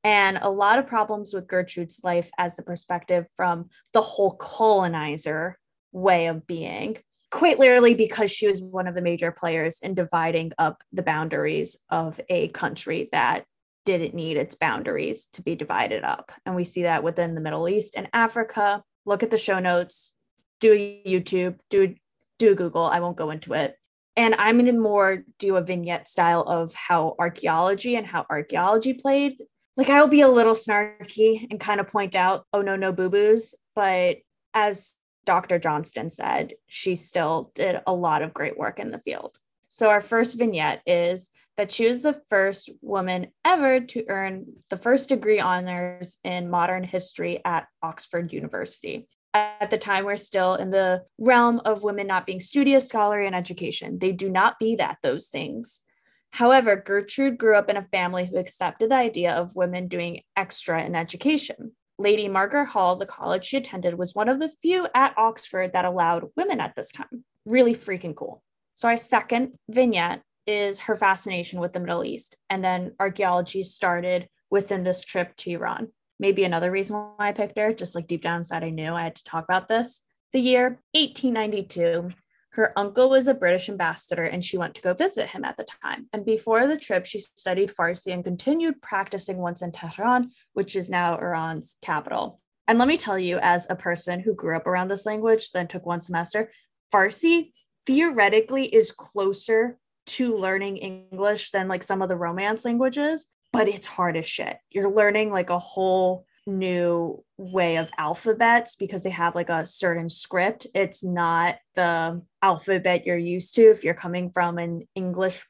[0.05, 5.59] And a lot of problems with Gertrude's life as a perspective from the whole colonizer
[5.93, 6.99] way of being,
[7.30, 11.78] quite literally because she was one of the major players in dividing up the boundaries
[11.91, 13.45] of a country that
[13.84, 16.30] didn't need its boundaries to be divided up.
[16.45, 18.82] And we see that within the Middle East and Africa.
[19.07, 20.12] Look at the show notes,
[20.61, 21.95] do YouTube, do
[22.39, 22.84] do Google.
[22.84, 23.76] I won't go into it.
[24.16, 28.95] And I'm going to more do a vignette style of how archaeology and how archaeology
[28.95, 29.41] played.
[29.76, 33.09] Like I'll be a little snarky and kind of point out, oh no, no boo
[33.09, 33.55] boos.
[33.74, 34.18] But
[34.53, 34.98] as
[35.29, 35.59] Dr.
[35.59, 39.37] Johnston said, she still did a lot of great work in the field.
[39.68, 44.79] So our first vignette is that she was the first woman ever to earn the
[44.79, 49.07] first degree honors in modern history at Oxford University.
[49.35, 53.37] At the time, we're still in the realm of women not being studious, scholarly, and
[53.37, 53.99] education.
[53.99, 55.83] They do not be that, those things.
[56.31, 60.83] However, Gertrude grew up in a family who accepted the idea of women doing extra
[60.83, 61.72] in education.
[61.99, 65.85] Lady Margaret Hall, the college she attended, was one of the few at Oxford that
[65.85, 67.25] allowed women at this time.
[67.47, 68.43] Really freaking cool.
[68.75, 72.37] So, our second vignette is her fascination with the Middle East.
[72.49, 75.89] And then archaeology started within this trip to Iran.
[76.21, 79.05] Maybe another reason why I picked her, just like deep down inside, I knew I
[79.05, 80.03] had to talk about this.
[80.33, 82.11] The year 1892,
[82.59, 85.65] her uncle was a British ambassador and she went to go visit him at the
[85.65, 86.09] time.
[86.13, 90.91] And before the trip, she studied Farsi and continued practicing once in Tehran, which is
[90.91, 92.41] now Iran's capital.
[92.67, 95.69] And let me tell you, as a person who grew up around this language, then
[95.69, 96.51] took one semester,
[96.93, 97.53] Farsi
[97.87, 103.87] theoretically is closer to learning English than like some of the Romance languages, but it's
[103.87, 104.57] hard as shit.
[104.71, 110.09] You're learning like a whole new way of alphabets because they have like a certain
[110.09, 110.67] script.
[110.75, 115.47] It's not the alphabet you're used to if you're coming from an English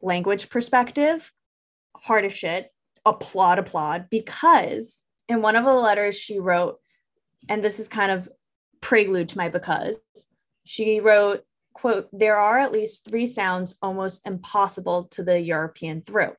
[0.00, 1.30] language perspective.
[1.96, 2.70] Hard as shit.
[3.04, 6.78] Applaud, applaud, because in one of the letters she wrote,
[7.48, 8.28] and this is kind of
[8.80, 10.00] prelude to my because,
[10.64, 11.42] she wrote,
[11.72, 16.32] quote, there are at least three sounds almost impossible to the European through,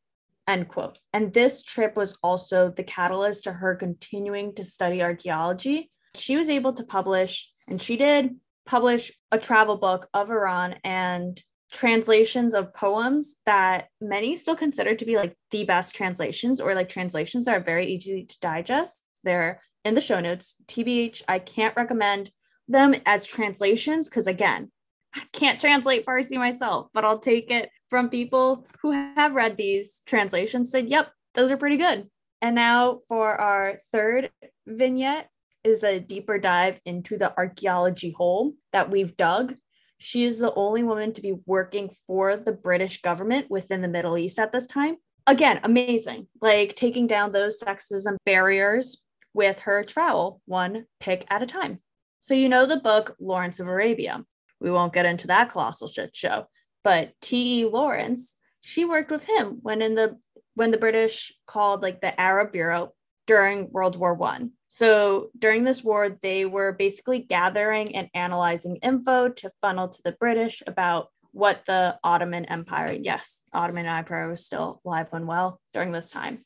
[0.48, 1.00] end quote.
[1.14, 5.92] And this trip was also the catalyst to her continuing to study archaeology.
[6.16, 8.36] She was able to publish, and she did
[8.66, 11.42] publish a travel book of Iran and
[11.72, 16.90] translations of poems that many still consider to be like the best translations or like
[16.90, 19.02] translations that are very easy to digest.
[19.24, 20.56] They're in the show notes.
[20.68, 22.32] TBH, I can't recommend
[22.68, 24.72] them as translations because again,
[25.18, 30.04] I can't translate Farsi myself, but I'll take it from people who have read these
[30.06, 32.08] translations said, yep, those are pretty good.
[32.42, 34.30] And now for our third
[34.68, 35.30] vignette
[35.64, 39.56] is a deeper dive into the archaeology hole that we've dug.
[39.98, 44.18] She is the only woman to be working for the British government within the Middle
[44.18, 44.98] East at this time.
[45.26, 46.28] Again, amazing.
[46.42, 49.02] Like taking down those sexism barriers
[49.34, 51.80] with her trowel, one pick at a time.
[52.20, 54.24] So, you know the book Lawrence of Arabia.
[54.60, 56.48] We won't get into that colossal shit show,
[56.84, 57.66] but T.E.
[57.66, 60.18] Lawrence, she worked with him when in the
[60.56, 62.94] when the British called like the Arab Bureau
[63.28, 64.52] during World War One.
[64.68, 70.14] So during this war, they were basically gathering and analyzing info to funnel to the
[70.14, 75.92] British about what the Ottoman Empire, yes, Ottoman Empire was still alive and well during
[75.92, 76.44] this time.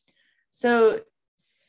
[0.52, 1.00] So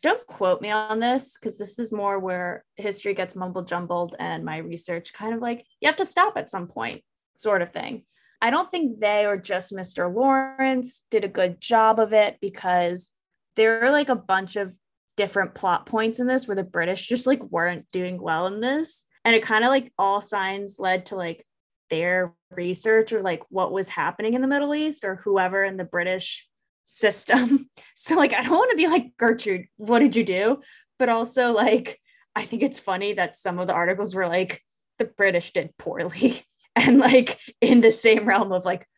[0.03, 4.45] don't quote me on this because this is more where history gets mumble jumbled and
[4.45, 7.03] my research kind of like you have to stop at some point,
[7.35, 8.03] sort of thing.
[8.41, 10.13] I don't think they or just Mr.
[10.13, 13.13] Lawrence did a good job of it because
[13.55, 14.77] there are like a bunch of
[15.17, 19.05] different plot points in this where the British just like weren't doing well in this.
[19.25, 21.47] And it kind of like all signs led to like
[21.91, 25.85] their research or like what was happening in the Middle East or whoever in the
[25.85, 26.49] British
[26.85, 27.69] system.
[27.95, 30.61] So like I don't want to be like Gertrude, what did you do?
[30.99, 32.01] But also like
[32.35, 34.61] I think it's funny that some of the articles were like
[34.99, 36.43] the British did poorly
[36.77, 38.89] and like in the same realm of like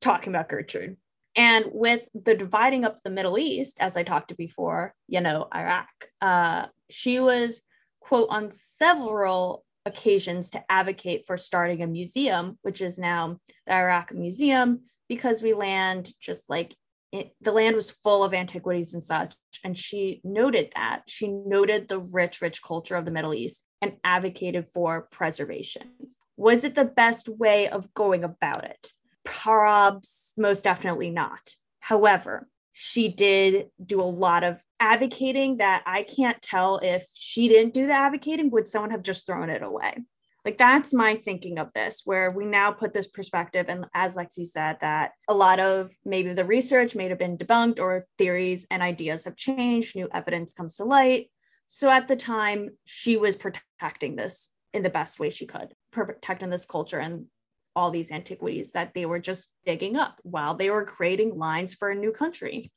[0.00, 0.96] talking about Gertrude.
[1.36, 5.48] And with the dividing up the Middle East, as I talked to before, you know,
[5.52, 5.88] Iraq,
[6.20, 7.62] uh, she was,
[8.00, 14.14] quote, on several occasions to advocate for starting a museum, which is now the Iraq
[14.14, 16.74] Museum, because we land just like
[17.14, 19.34] it, the land was full of antiquities and such.
[19.62, 21.02] And she noted that.
[21.06, 25.90] She noted the rich, rich culture of the Middle East and advocated for preservation.
[26.36, 28.90] Was it the best way of going about it?
[29.24, 31.54] Probs, most definitely not.
[31.78, 37.74] However, she did do a lot of advocating that I can't tell if she didn't
[37.74, 40.02] do the advocating, would someone have just thrown it away?
[40.44, 43.66] Like that's my thinking of this, where we now put this perspective.
[43.68, 47.80] And as Lexi said, that a lot of maybe the research may have been debunked
[47.80, 51.30] or theories and ideas have changed, new evidence comes to light.
[51.66, 56.50] So at the time, she was protecting this in the best way she could, protecting
[56.50, 57.26] this culture and
[57.74, 61.90] all these antiquities that they were just digging up while they were creating lines for
[61.90, 62.70] a new country.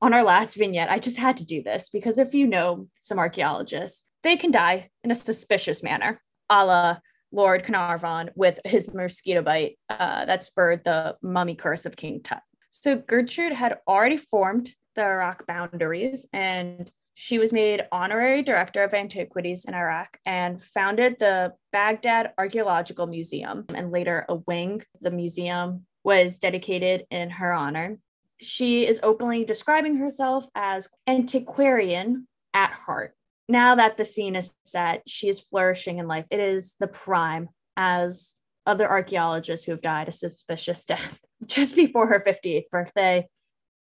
[0.00, 3.18] On our last vignette, I just had to do this because if you know some
[3.18, 6.98] archaeologists, they can die in a suspicious manner, a la
[7.32, 12.42] Lord Carnarvon with his mosquito bite uh, that spurred the mummy curse of King Tut.
[12.70, 18.94] So Gertrude had already formed the Iraq boundaries and she was made honorary director of
[18.94, 24.82] antiquities in Iraq and founded the Baghdad Archaeological Museum and later a wing.
[25.00, 27.98] The museum was dedicated in her honor.
[28.40, 33.14] She is openly describing herself as antiquarian at heart
[33.48, 36.26] now that the scene is set, she is flourishing in life.
[36.30, 38.34] It is the prime as
[38.66, 43.26] other archaeologists who have died a suspicious death just before her 58th birthday.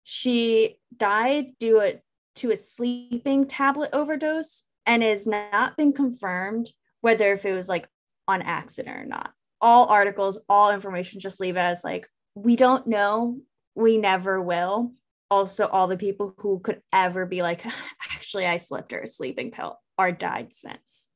[0.04, 2.02] She died due a,
[2.38, 6.70] to a sleeping tablet overdose and has not been confirmed
[7.02, 7.88] whether if it was like
[8.28, 9.32] on accident or not.
[9.62, 13.40] All articles, all information just leave as like, we don't know,
[13.74, 14.92] we never will
[15.30, 17.66] also all the people who could ever be like,
[18.14, 21.10] actually, I slipped her a sleeping pill are died since.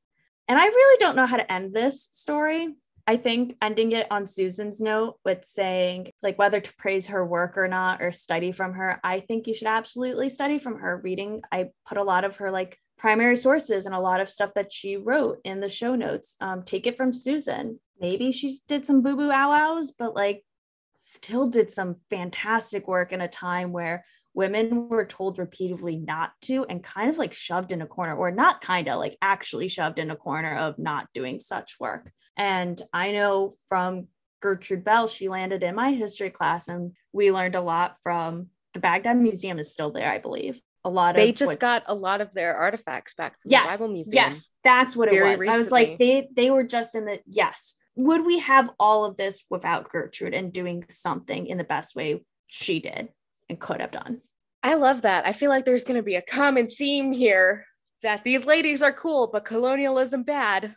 [0.48, 2.70] And I really don't know how to end this story.
[3.06, 7.58] I think ending it on Susan's note with saying, like, whether to praise her work
[7.58, 11.02] or not, or study from her, I think you should absolutely study from her.
[11.04, 14.52] Reading, I put a lot of her like primary sources and a lot of stuff
[14.56, 16.36] that she wrote in the show notes.
[16.40, 17.80] Um, take it from Susan.
[18.00, 20.44] Maybe she did some boo boo ow ows, but like
[21.10, 24.04] still did some fantastic work in a time where
[24.36, 28.30] women were told repeatedly not to and kind of like shoved in a corner or
[28.30, 32.12] not kind of like actually shoved in a corner of not doing such work.
[32.38, 34.08] And i know from
[34.42, 38.80] gertrude bell she landed in my history class and we learned a lot from the
[38.80, 40.62] baghdad museum is still there i believe.
[40.86, 43.64] A lot they of just what, got a lot of their artifacts back from yes,
[43.64, 45.46] the bible museum yes that's what it was.
[45.46, 49.18] I was like they they were just in the yes would we have all of
[49.18, 53.10] this without gertrude and doing something in the best way she did
[53.50, 54.22] and could have done
[54.62, 55.26] I love that.
[55.26, 57.66] I feel like there's going to be a common theme here
[58.02, 60.76] that these ladies are cool, but colonialism bad.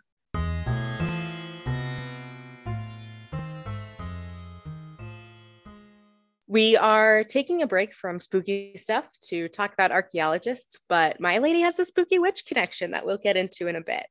[6.46, 11.62] We are taking a break from spooky stuff to talk about archaeologists, but my lady
[11.62, 14.06] has a spooky witch connection that we'll get into in a bit.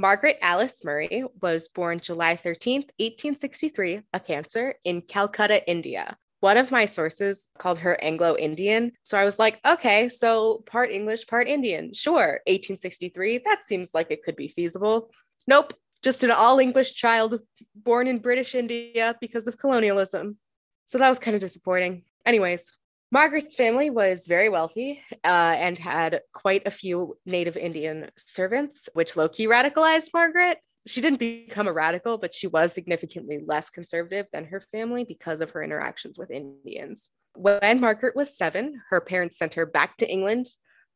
[0.00, 6.16] Margaret Alice Murray was born July 13th, 1863, a Cancer, in Calcutta, India.
[6.40, 8.92] One of my sources called her Anglo Indian.
[9.02, 11.92] So I was like, okay, so part English, part Indian.
[11.92, 12.40] Sure.
[12.46, 15.10] 1863, that seems like it could be feasible.
[15.46, 15.74] Nope.
[16.02, 17.38] Just an all English child
[17.74, 20.38] born in British India because of colonialism.
[20.86, 22.04] So that was kind of disappointing.
[22.24, 22.72] Anyways,
[23.12, 29.16] Margaret's family was very wealthy uh, and had quite a few native Indian servants, which
[29.16, 30.58] low key radicalized Margaret.
[30.86, 35.40] She didn't become a radical, but she was significantly less conservative than her family because
[35.40, 37.08] of her interactions with Indians.
[37.34, 40.46] When Margaret was seven, her parents sent her back to England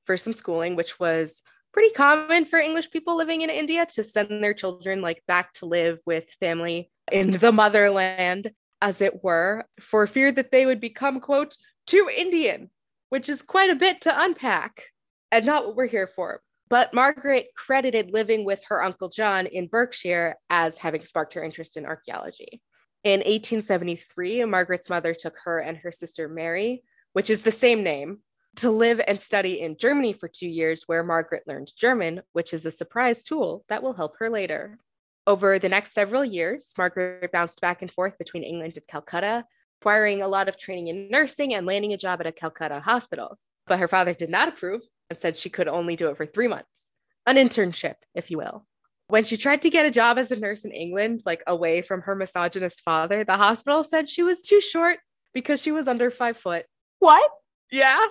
[0.07, 1.43] for some schooling, which was
[1.73, 5.67] pretty common for English people living in India to send their children like back to
[5.67, 11.21] live with family in the motherland, as it were, for fear that they would become,
[11.21, 11.57] quote,
[11.87, 12.71] too Indian,
[13.09, 14.85] which is quite a bit to unpack
[15.31, 16.41] and not what we're here for.
[16.71, 21.77] But Margaret credited living with her Uncle John in Berkshire as having sparked her interest
[21.77, 22.63] in archaeology.
[23.05, 26.83] In 1873, Margaret's mother took her and her sister Mary,
[27.13, 28.21] which is the same name,
[28.57, 32.65] to live and study in Germany for two years, where Margaret learned German, which is
[32.65, 34.79] a surprise tool that will help her later.
[35.27, 39.45] Over the next several years, Margaret bounced back and forth between England and Calcutta,
[39.85, 43.39] acquiring a lot of training in nursing and landing a job at a Calcutta hospital.
[43.67, 44.81] But her father did not approve
[45.11, 46.95] and said she could only do it for three months,
[47.27, 48.65] an internship, if you will.
[49.09, 52.01] When she tried to get a job as a nurse in England, like away from
[52.01, 55.01] her misogynist father, the hospital said she was too short
[55.35, 56.65] because she was under five foot.
[57.01, 57.31] What?
[57.71, 58.07] Yeah,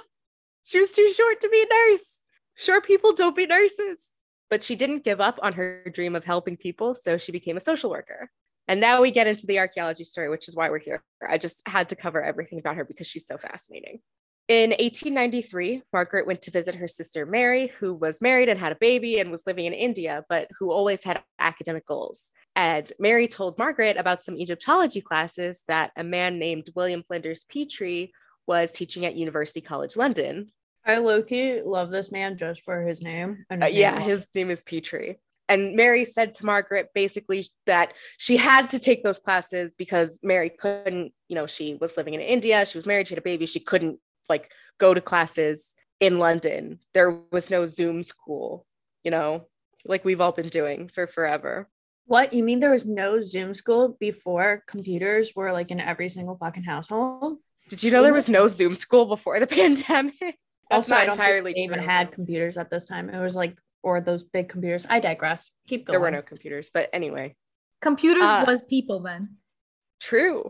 [0.61, 2.21] she was too short to be a nurse.
[2.53, 4.05] Short people don't be nurses.
[4.51, 7.61] But she didn't give up on her dream of helping people, so she became a
[7.61, 8.29] social worker.
[8.67, 11.03] And now we get into the archaeology story, which is why we're here.
[11.27, 13.99] I just had to cover everything about her because she's so fascinating.
[14.49, 18.77] In 1893, Margaret went to visit her sister Mary, who was married and had a
[18.77, 22.29] baby and was living in India, but who always had academic goals.
[22.55, 28.11] And Mary told Margaret about some Egyptology classes that a man named William Flinders Petrie
[28.45, 30.51] was teaching at University College London.
[30.85, 33.45] I low-key love this man just for his name.
[33.49, 35.19] And Uh, his yeah, name his name is Petrie.
[35.49, 40.49] And Mary said to Margaret basically that she had to take those classes because Mary
[40.49, 43.45] couldn't, you know, she was living in India, she was married, she had a baby,
[43.45, 46.79] she couldn't like go to classes in London.
[46.93, 48.65] There was no Zoom school,
[49.03, 49.47] you know,
[49.85, 51.67] like we've all been doing for forever.
[52.05, 52.59] What you mean?
[52.59, 57.37] There was no Zoom school before computers were like in every single fucking household.
[57.69, 60.13] Did you know there was no Zoom school before the pandemic?
[60.19, 63.09] That's Also, not I don't entirely even had computers at this time.
[63.09, 64.85] It was like or those big computers.
[64.89, 65.51] I digress.
[65.67, 65.93] Keep going.
[65.93, 67.35] There were no computers, but anyway,
[67.83, 69.35] Computers Uh, was people then.
[69.99, 70.49] True.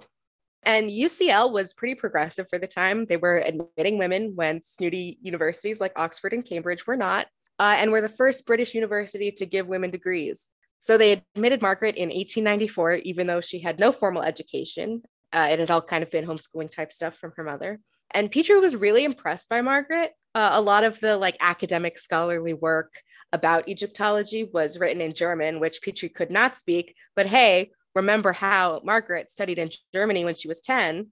[0.61, 3.05] And UCL was pretty progressive for the time.
[3.05, 7.25] They were admitting women when snooty universities like Oxford and Cambridge were not,
[7.57, 10.47] uh, and were the first British university to give women degrees.
[10.79, 15.01] So they admitted Margaret in 1894, even though she had no formal education.
[15.33, 17.79] Uh, it had all kind of been homeschooling type stuff from her mother.
[18.11, 20.11] And Petrie was really impressed by Margaret.
[20.35, 22.93] Uh, a lot of the like academic scholarly work
[23.33, 26.95] about Egyptology was written in German, which Petrie could not speak.
[27.15, 31.07] But hey, remember how Margaret studied in Germany when she was 10?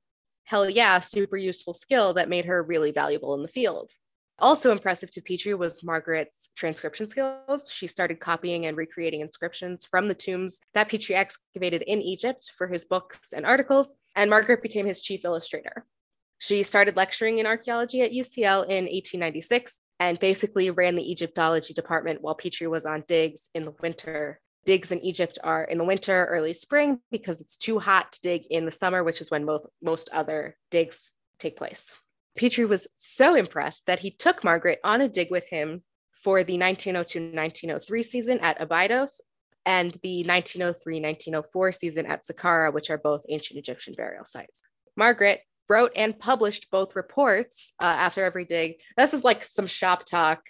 [0.45, 3.91] Hell yeah, super useful skill that made her really valuable in the field.
[4.39, 7.69] Also impressive to Petrie was Margaret's transcription skills.
[7.71, 12.67] She started copying and recreating inscriptions from the tombs that Petrie excavated in Egypt for
[12.67, 15.85] his books and articles, and Margaret became his chief illustrator.
[16.39, 22.23] She started lecturing in archaeology at UCL in 1896 and basically ran the Egyptology department
[22.23, 24.41] while Petrie was on digs in the winter.
[24.65, 28.47] Digs in Egypt are in the winter, early spring, because it's too hot to dig
[28.49, 31.93] in the summer, which is when most, most other digs take place.
[32.35, 35.83] Petrie was so impressed that he took Margaret on a dig with him
[36.23, 39.21] for the 1902-1903 season at Abydos
[39.67, 44.63] and the 1903-1904 season at Saqqara, which are both ancient Egyptian burial sites.
[44.95, 45.41] Margaret
[45.71, 48.75] wrote and published both reports uh, after every dig.
[48.97, 50.41] This is like some shop talk,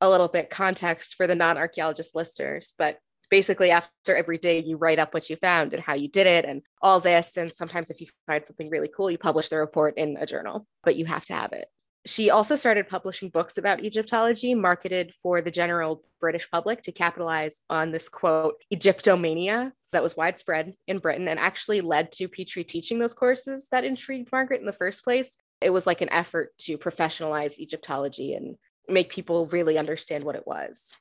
[0.00, 2.98] a little bit context for the non-archaeologist listeners, but
[3.30, 6.44] basically after every dig you write up what you found and how you did it
[6.44, 9.96] and all this and sometimes if you find something really cool you publish the report
[9.96, 11.66] in a journal but you have to have it
[12.06, 17.62] she also started publishing books about egyptology marketed for the general british public to capitalize
[17.70, 22.98] on this quote egyptomania that was widespread in britain and actually led to petrie teaching
[22.98, 26.76] those courses that intrigued margaret in the first place it was like an effort to
[26.76, 28.56] professionalize egyptology and
[28.88, 30.92] make people really understand what it was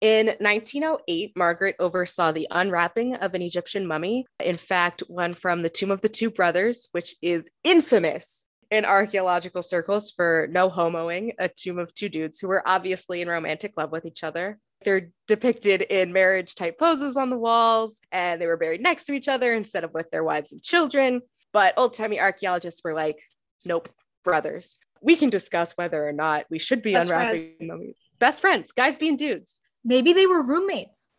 [0.00, 4.26] in 1908, Margaret oversaw the unwrapping of an Egyptian mummy.
[4.38, 9.62] In fact, one from the Tomb of the Two Brothers, which is infamous in archaeological
[9.62, 13.90] circles for no homoing, a tomb of two dudes who were obviously in romantic love
[13.90, 14.58] with each other.
[14.84, 19.12] They're depicted in marriage type poses on the walls, and they were buried next to
[19.12, 21.22] each other instead of with their wives and children.
[21.52, 23.20] But old timey archaeologists were like,
[23.64, 23.88] nope,
[24.24, 24.76] brothers.
[25.00, 27.96] We can discuss whether or not we should be Best unwrapping mummies.
[28.18, 29.60] Best friends, guys being dudes.
[29.84, 31.10] Maybe they were roommates.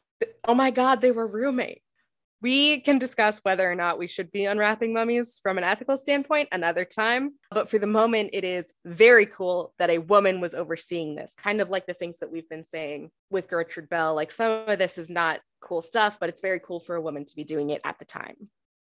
[0.48, 1.82] Oh my God, they were roommates.
[2.42, 6.48] We can discuss whether or not we should be unwrapping mummies from an ethical standpoint
[6.54, 7.34] another time.
[7.52, 11.60] But for the moment, it is very cool that a woman was overseeing this, kind
[11.60, 14.16] of like the things that we've been saying with Gertrude Bell.
[14.16, 17.26] Like some of this is not cool stuff, but it's very cool for a woman
[17.26, 18.36] to be doing it at the time.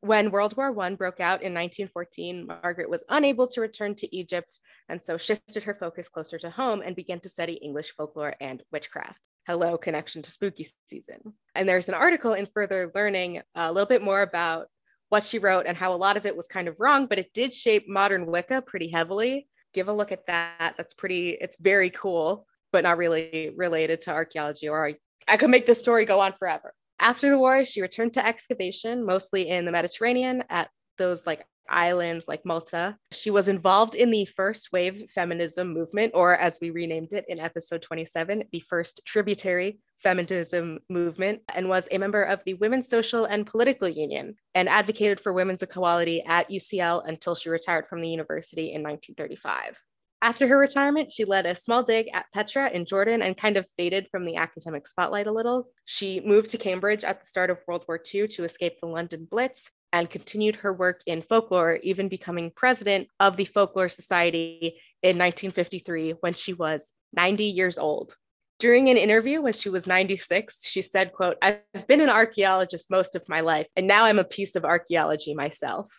[0.03, 4.61] When World War I broke out in 1914, Margaret was unable to return to Egypt
[4.89, 8.63] and so shifted her focus closer to home and began to study English folklore and
[8.71, 11.19] witchcraft hello connection to spooky season.
[11.55, 14.67] And there's an article in Further Learning uh, a little bit more about
[15.09, 17.33] what she wrote and how a lot of it was kind of wrong, but it
[17.35, 19.49] did shape modern Wicca pretty heavily.
[19.75, 20.75] Give a look at that.
[20.77, 24.95] That's pretty, it's very cool, but not really related to archaeology, or I,
[25.27, 26.73] I could make this story go on forever.
[27.01, 30.69] After the war, she returned to excavation, mostly in the Mediterranean at
[30.99, 32.97] those like islands like Malta.
[33.13, 37.39] She was involved in the first wave feminism movement, or as we renamed it in
[37.39, 43.25] episode 27, the first tributary feminism movement, and was a member of the Women's Social
[43.25, 48.09] and Political Union and advocated for women's equality at UCL until she retired from the
[48.09, 49.79] university in 1935.
[50.23, 53.67] After her retirement, she led a small dig at Petra in Jordan and kind of
[53.79, 55.69] faded from the academic spotlight a little.
[55.87, 59.27] She moved to Cambridge at the start of World War II to escape the London
[59.31, 65.19] Blitz and continued her work in folklore, even becoming president of the Folklore Society in
[65.19, 68.17] 1953 when she was 90 years old.
[68.59, 73.17] During an interview when she was 96, she said, quote, I've been an archaeologist most
[73.17, 75.91] of my life, and now I'm a piece of archaeology myself.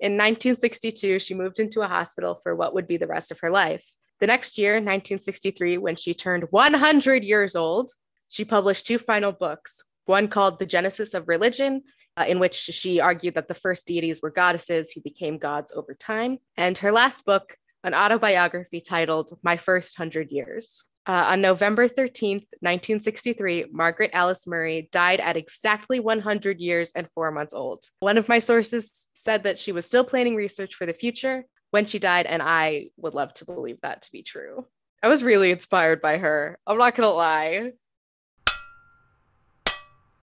[0.00, 3.50] In 1962, she moved into a hospital for what would be the rest of her
[3.50, 3.84] life.
[4.20, 7.90] The next year, 1963, when she turned 100 years old,
[8.28, 11.82] she published two final books, one called The Genesis of Religion
[12.16, 15.94] uh, in which she argued that the first deities were goddesses who became gods over
[15.94, 16.38] time.
[16.56, 20.82] And her last book, an autobiography titled My First Hundred Years.
[21.06, 27.30] Uh, on November 13th, 1963, Margaret Alice Murray died at exactly 100 years and four
[27.30, 27.84] months old.
[28.00, 31.84] One of my sources said that she was still planning research for the future when
[31.84, 34.66] she died, and I would love to believe that to be true.
[35.02, 36.58] I was really inspired by her.
[36.66, 37.72] I'm not going to lie.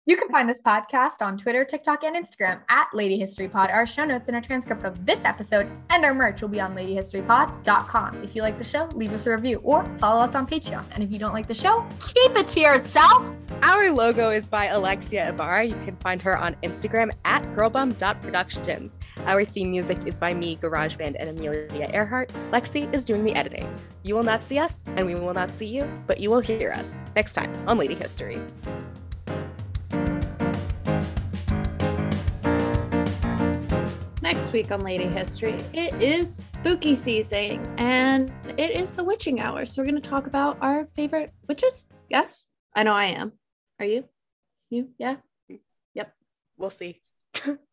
[0.05, 3.69] You can find this podcast on Twitter, TikTok, and Instagram at Lady History Pod.
[3.69, 6.75] Our show notes and a transcript of this episode and our merch will be on
[6.75, 8.21] ladyhistorypod.com.
[8.21, 10.83] If you like the show, leave us a review or follow us on Patreon.
[10.91, 13.25] And if you don't like the show, keep it to yourself.
[13.61, 15.63] Our logo is by Alexia Ibarra.
[15.63, 18.99] You can find her on Instagram at girlbum.productions.
[19.25, 22.29] Our theme music is by me, GarageBand, and Amelia Earhart.
[22.51, 23.73] Lexi is doing the editing.
[24.03, 26.73] You will not see us, and we will not see you, but you will hear
[26.73, 28.41] us next time on Lady History.
[34.33, 39.63] Next week on Lady History, it is spooky season and it is the witching hour.
[39.63, 41.87] So we're going to talk about our favorite witches.
[42.09, 43.33] Yes, I know I am.
[43.79, 44.05] Are you?
[44.71, 44.89] You?
[44.97, 45.17] Yeah.
[45.93, 46.15] Yep.
[46.57, 46.99] We'll see.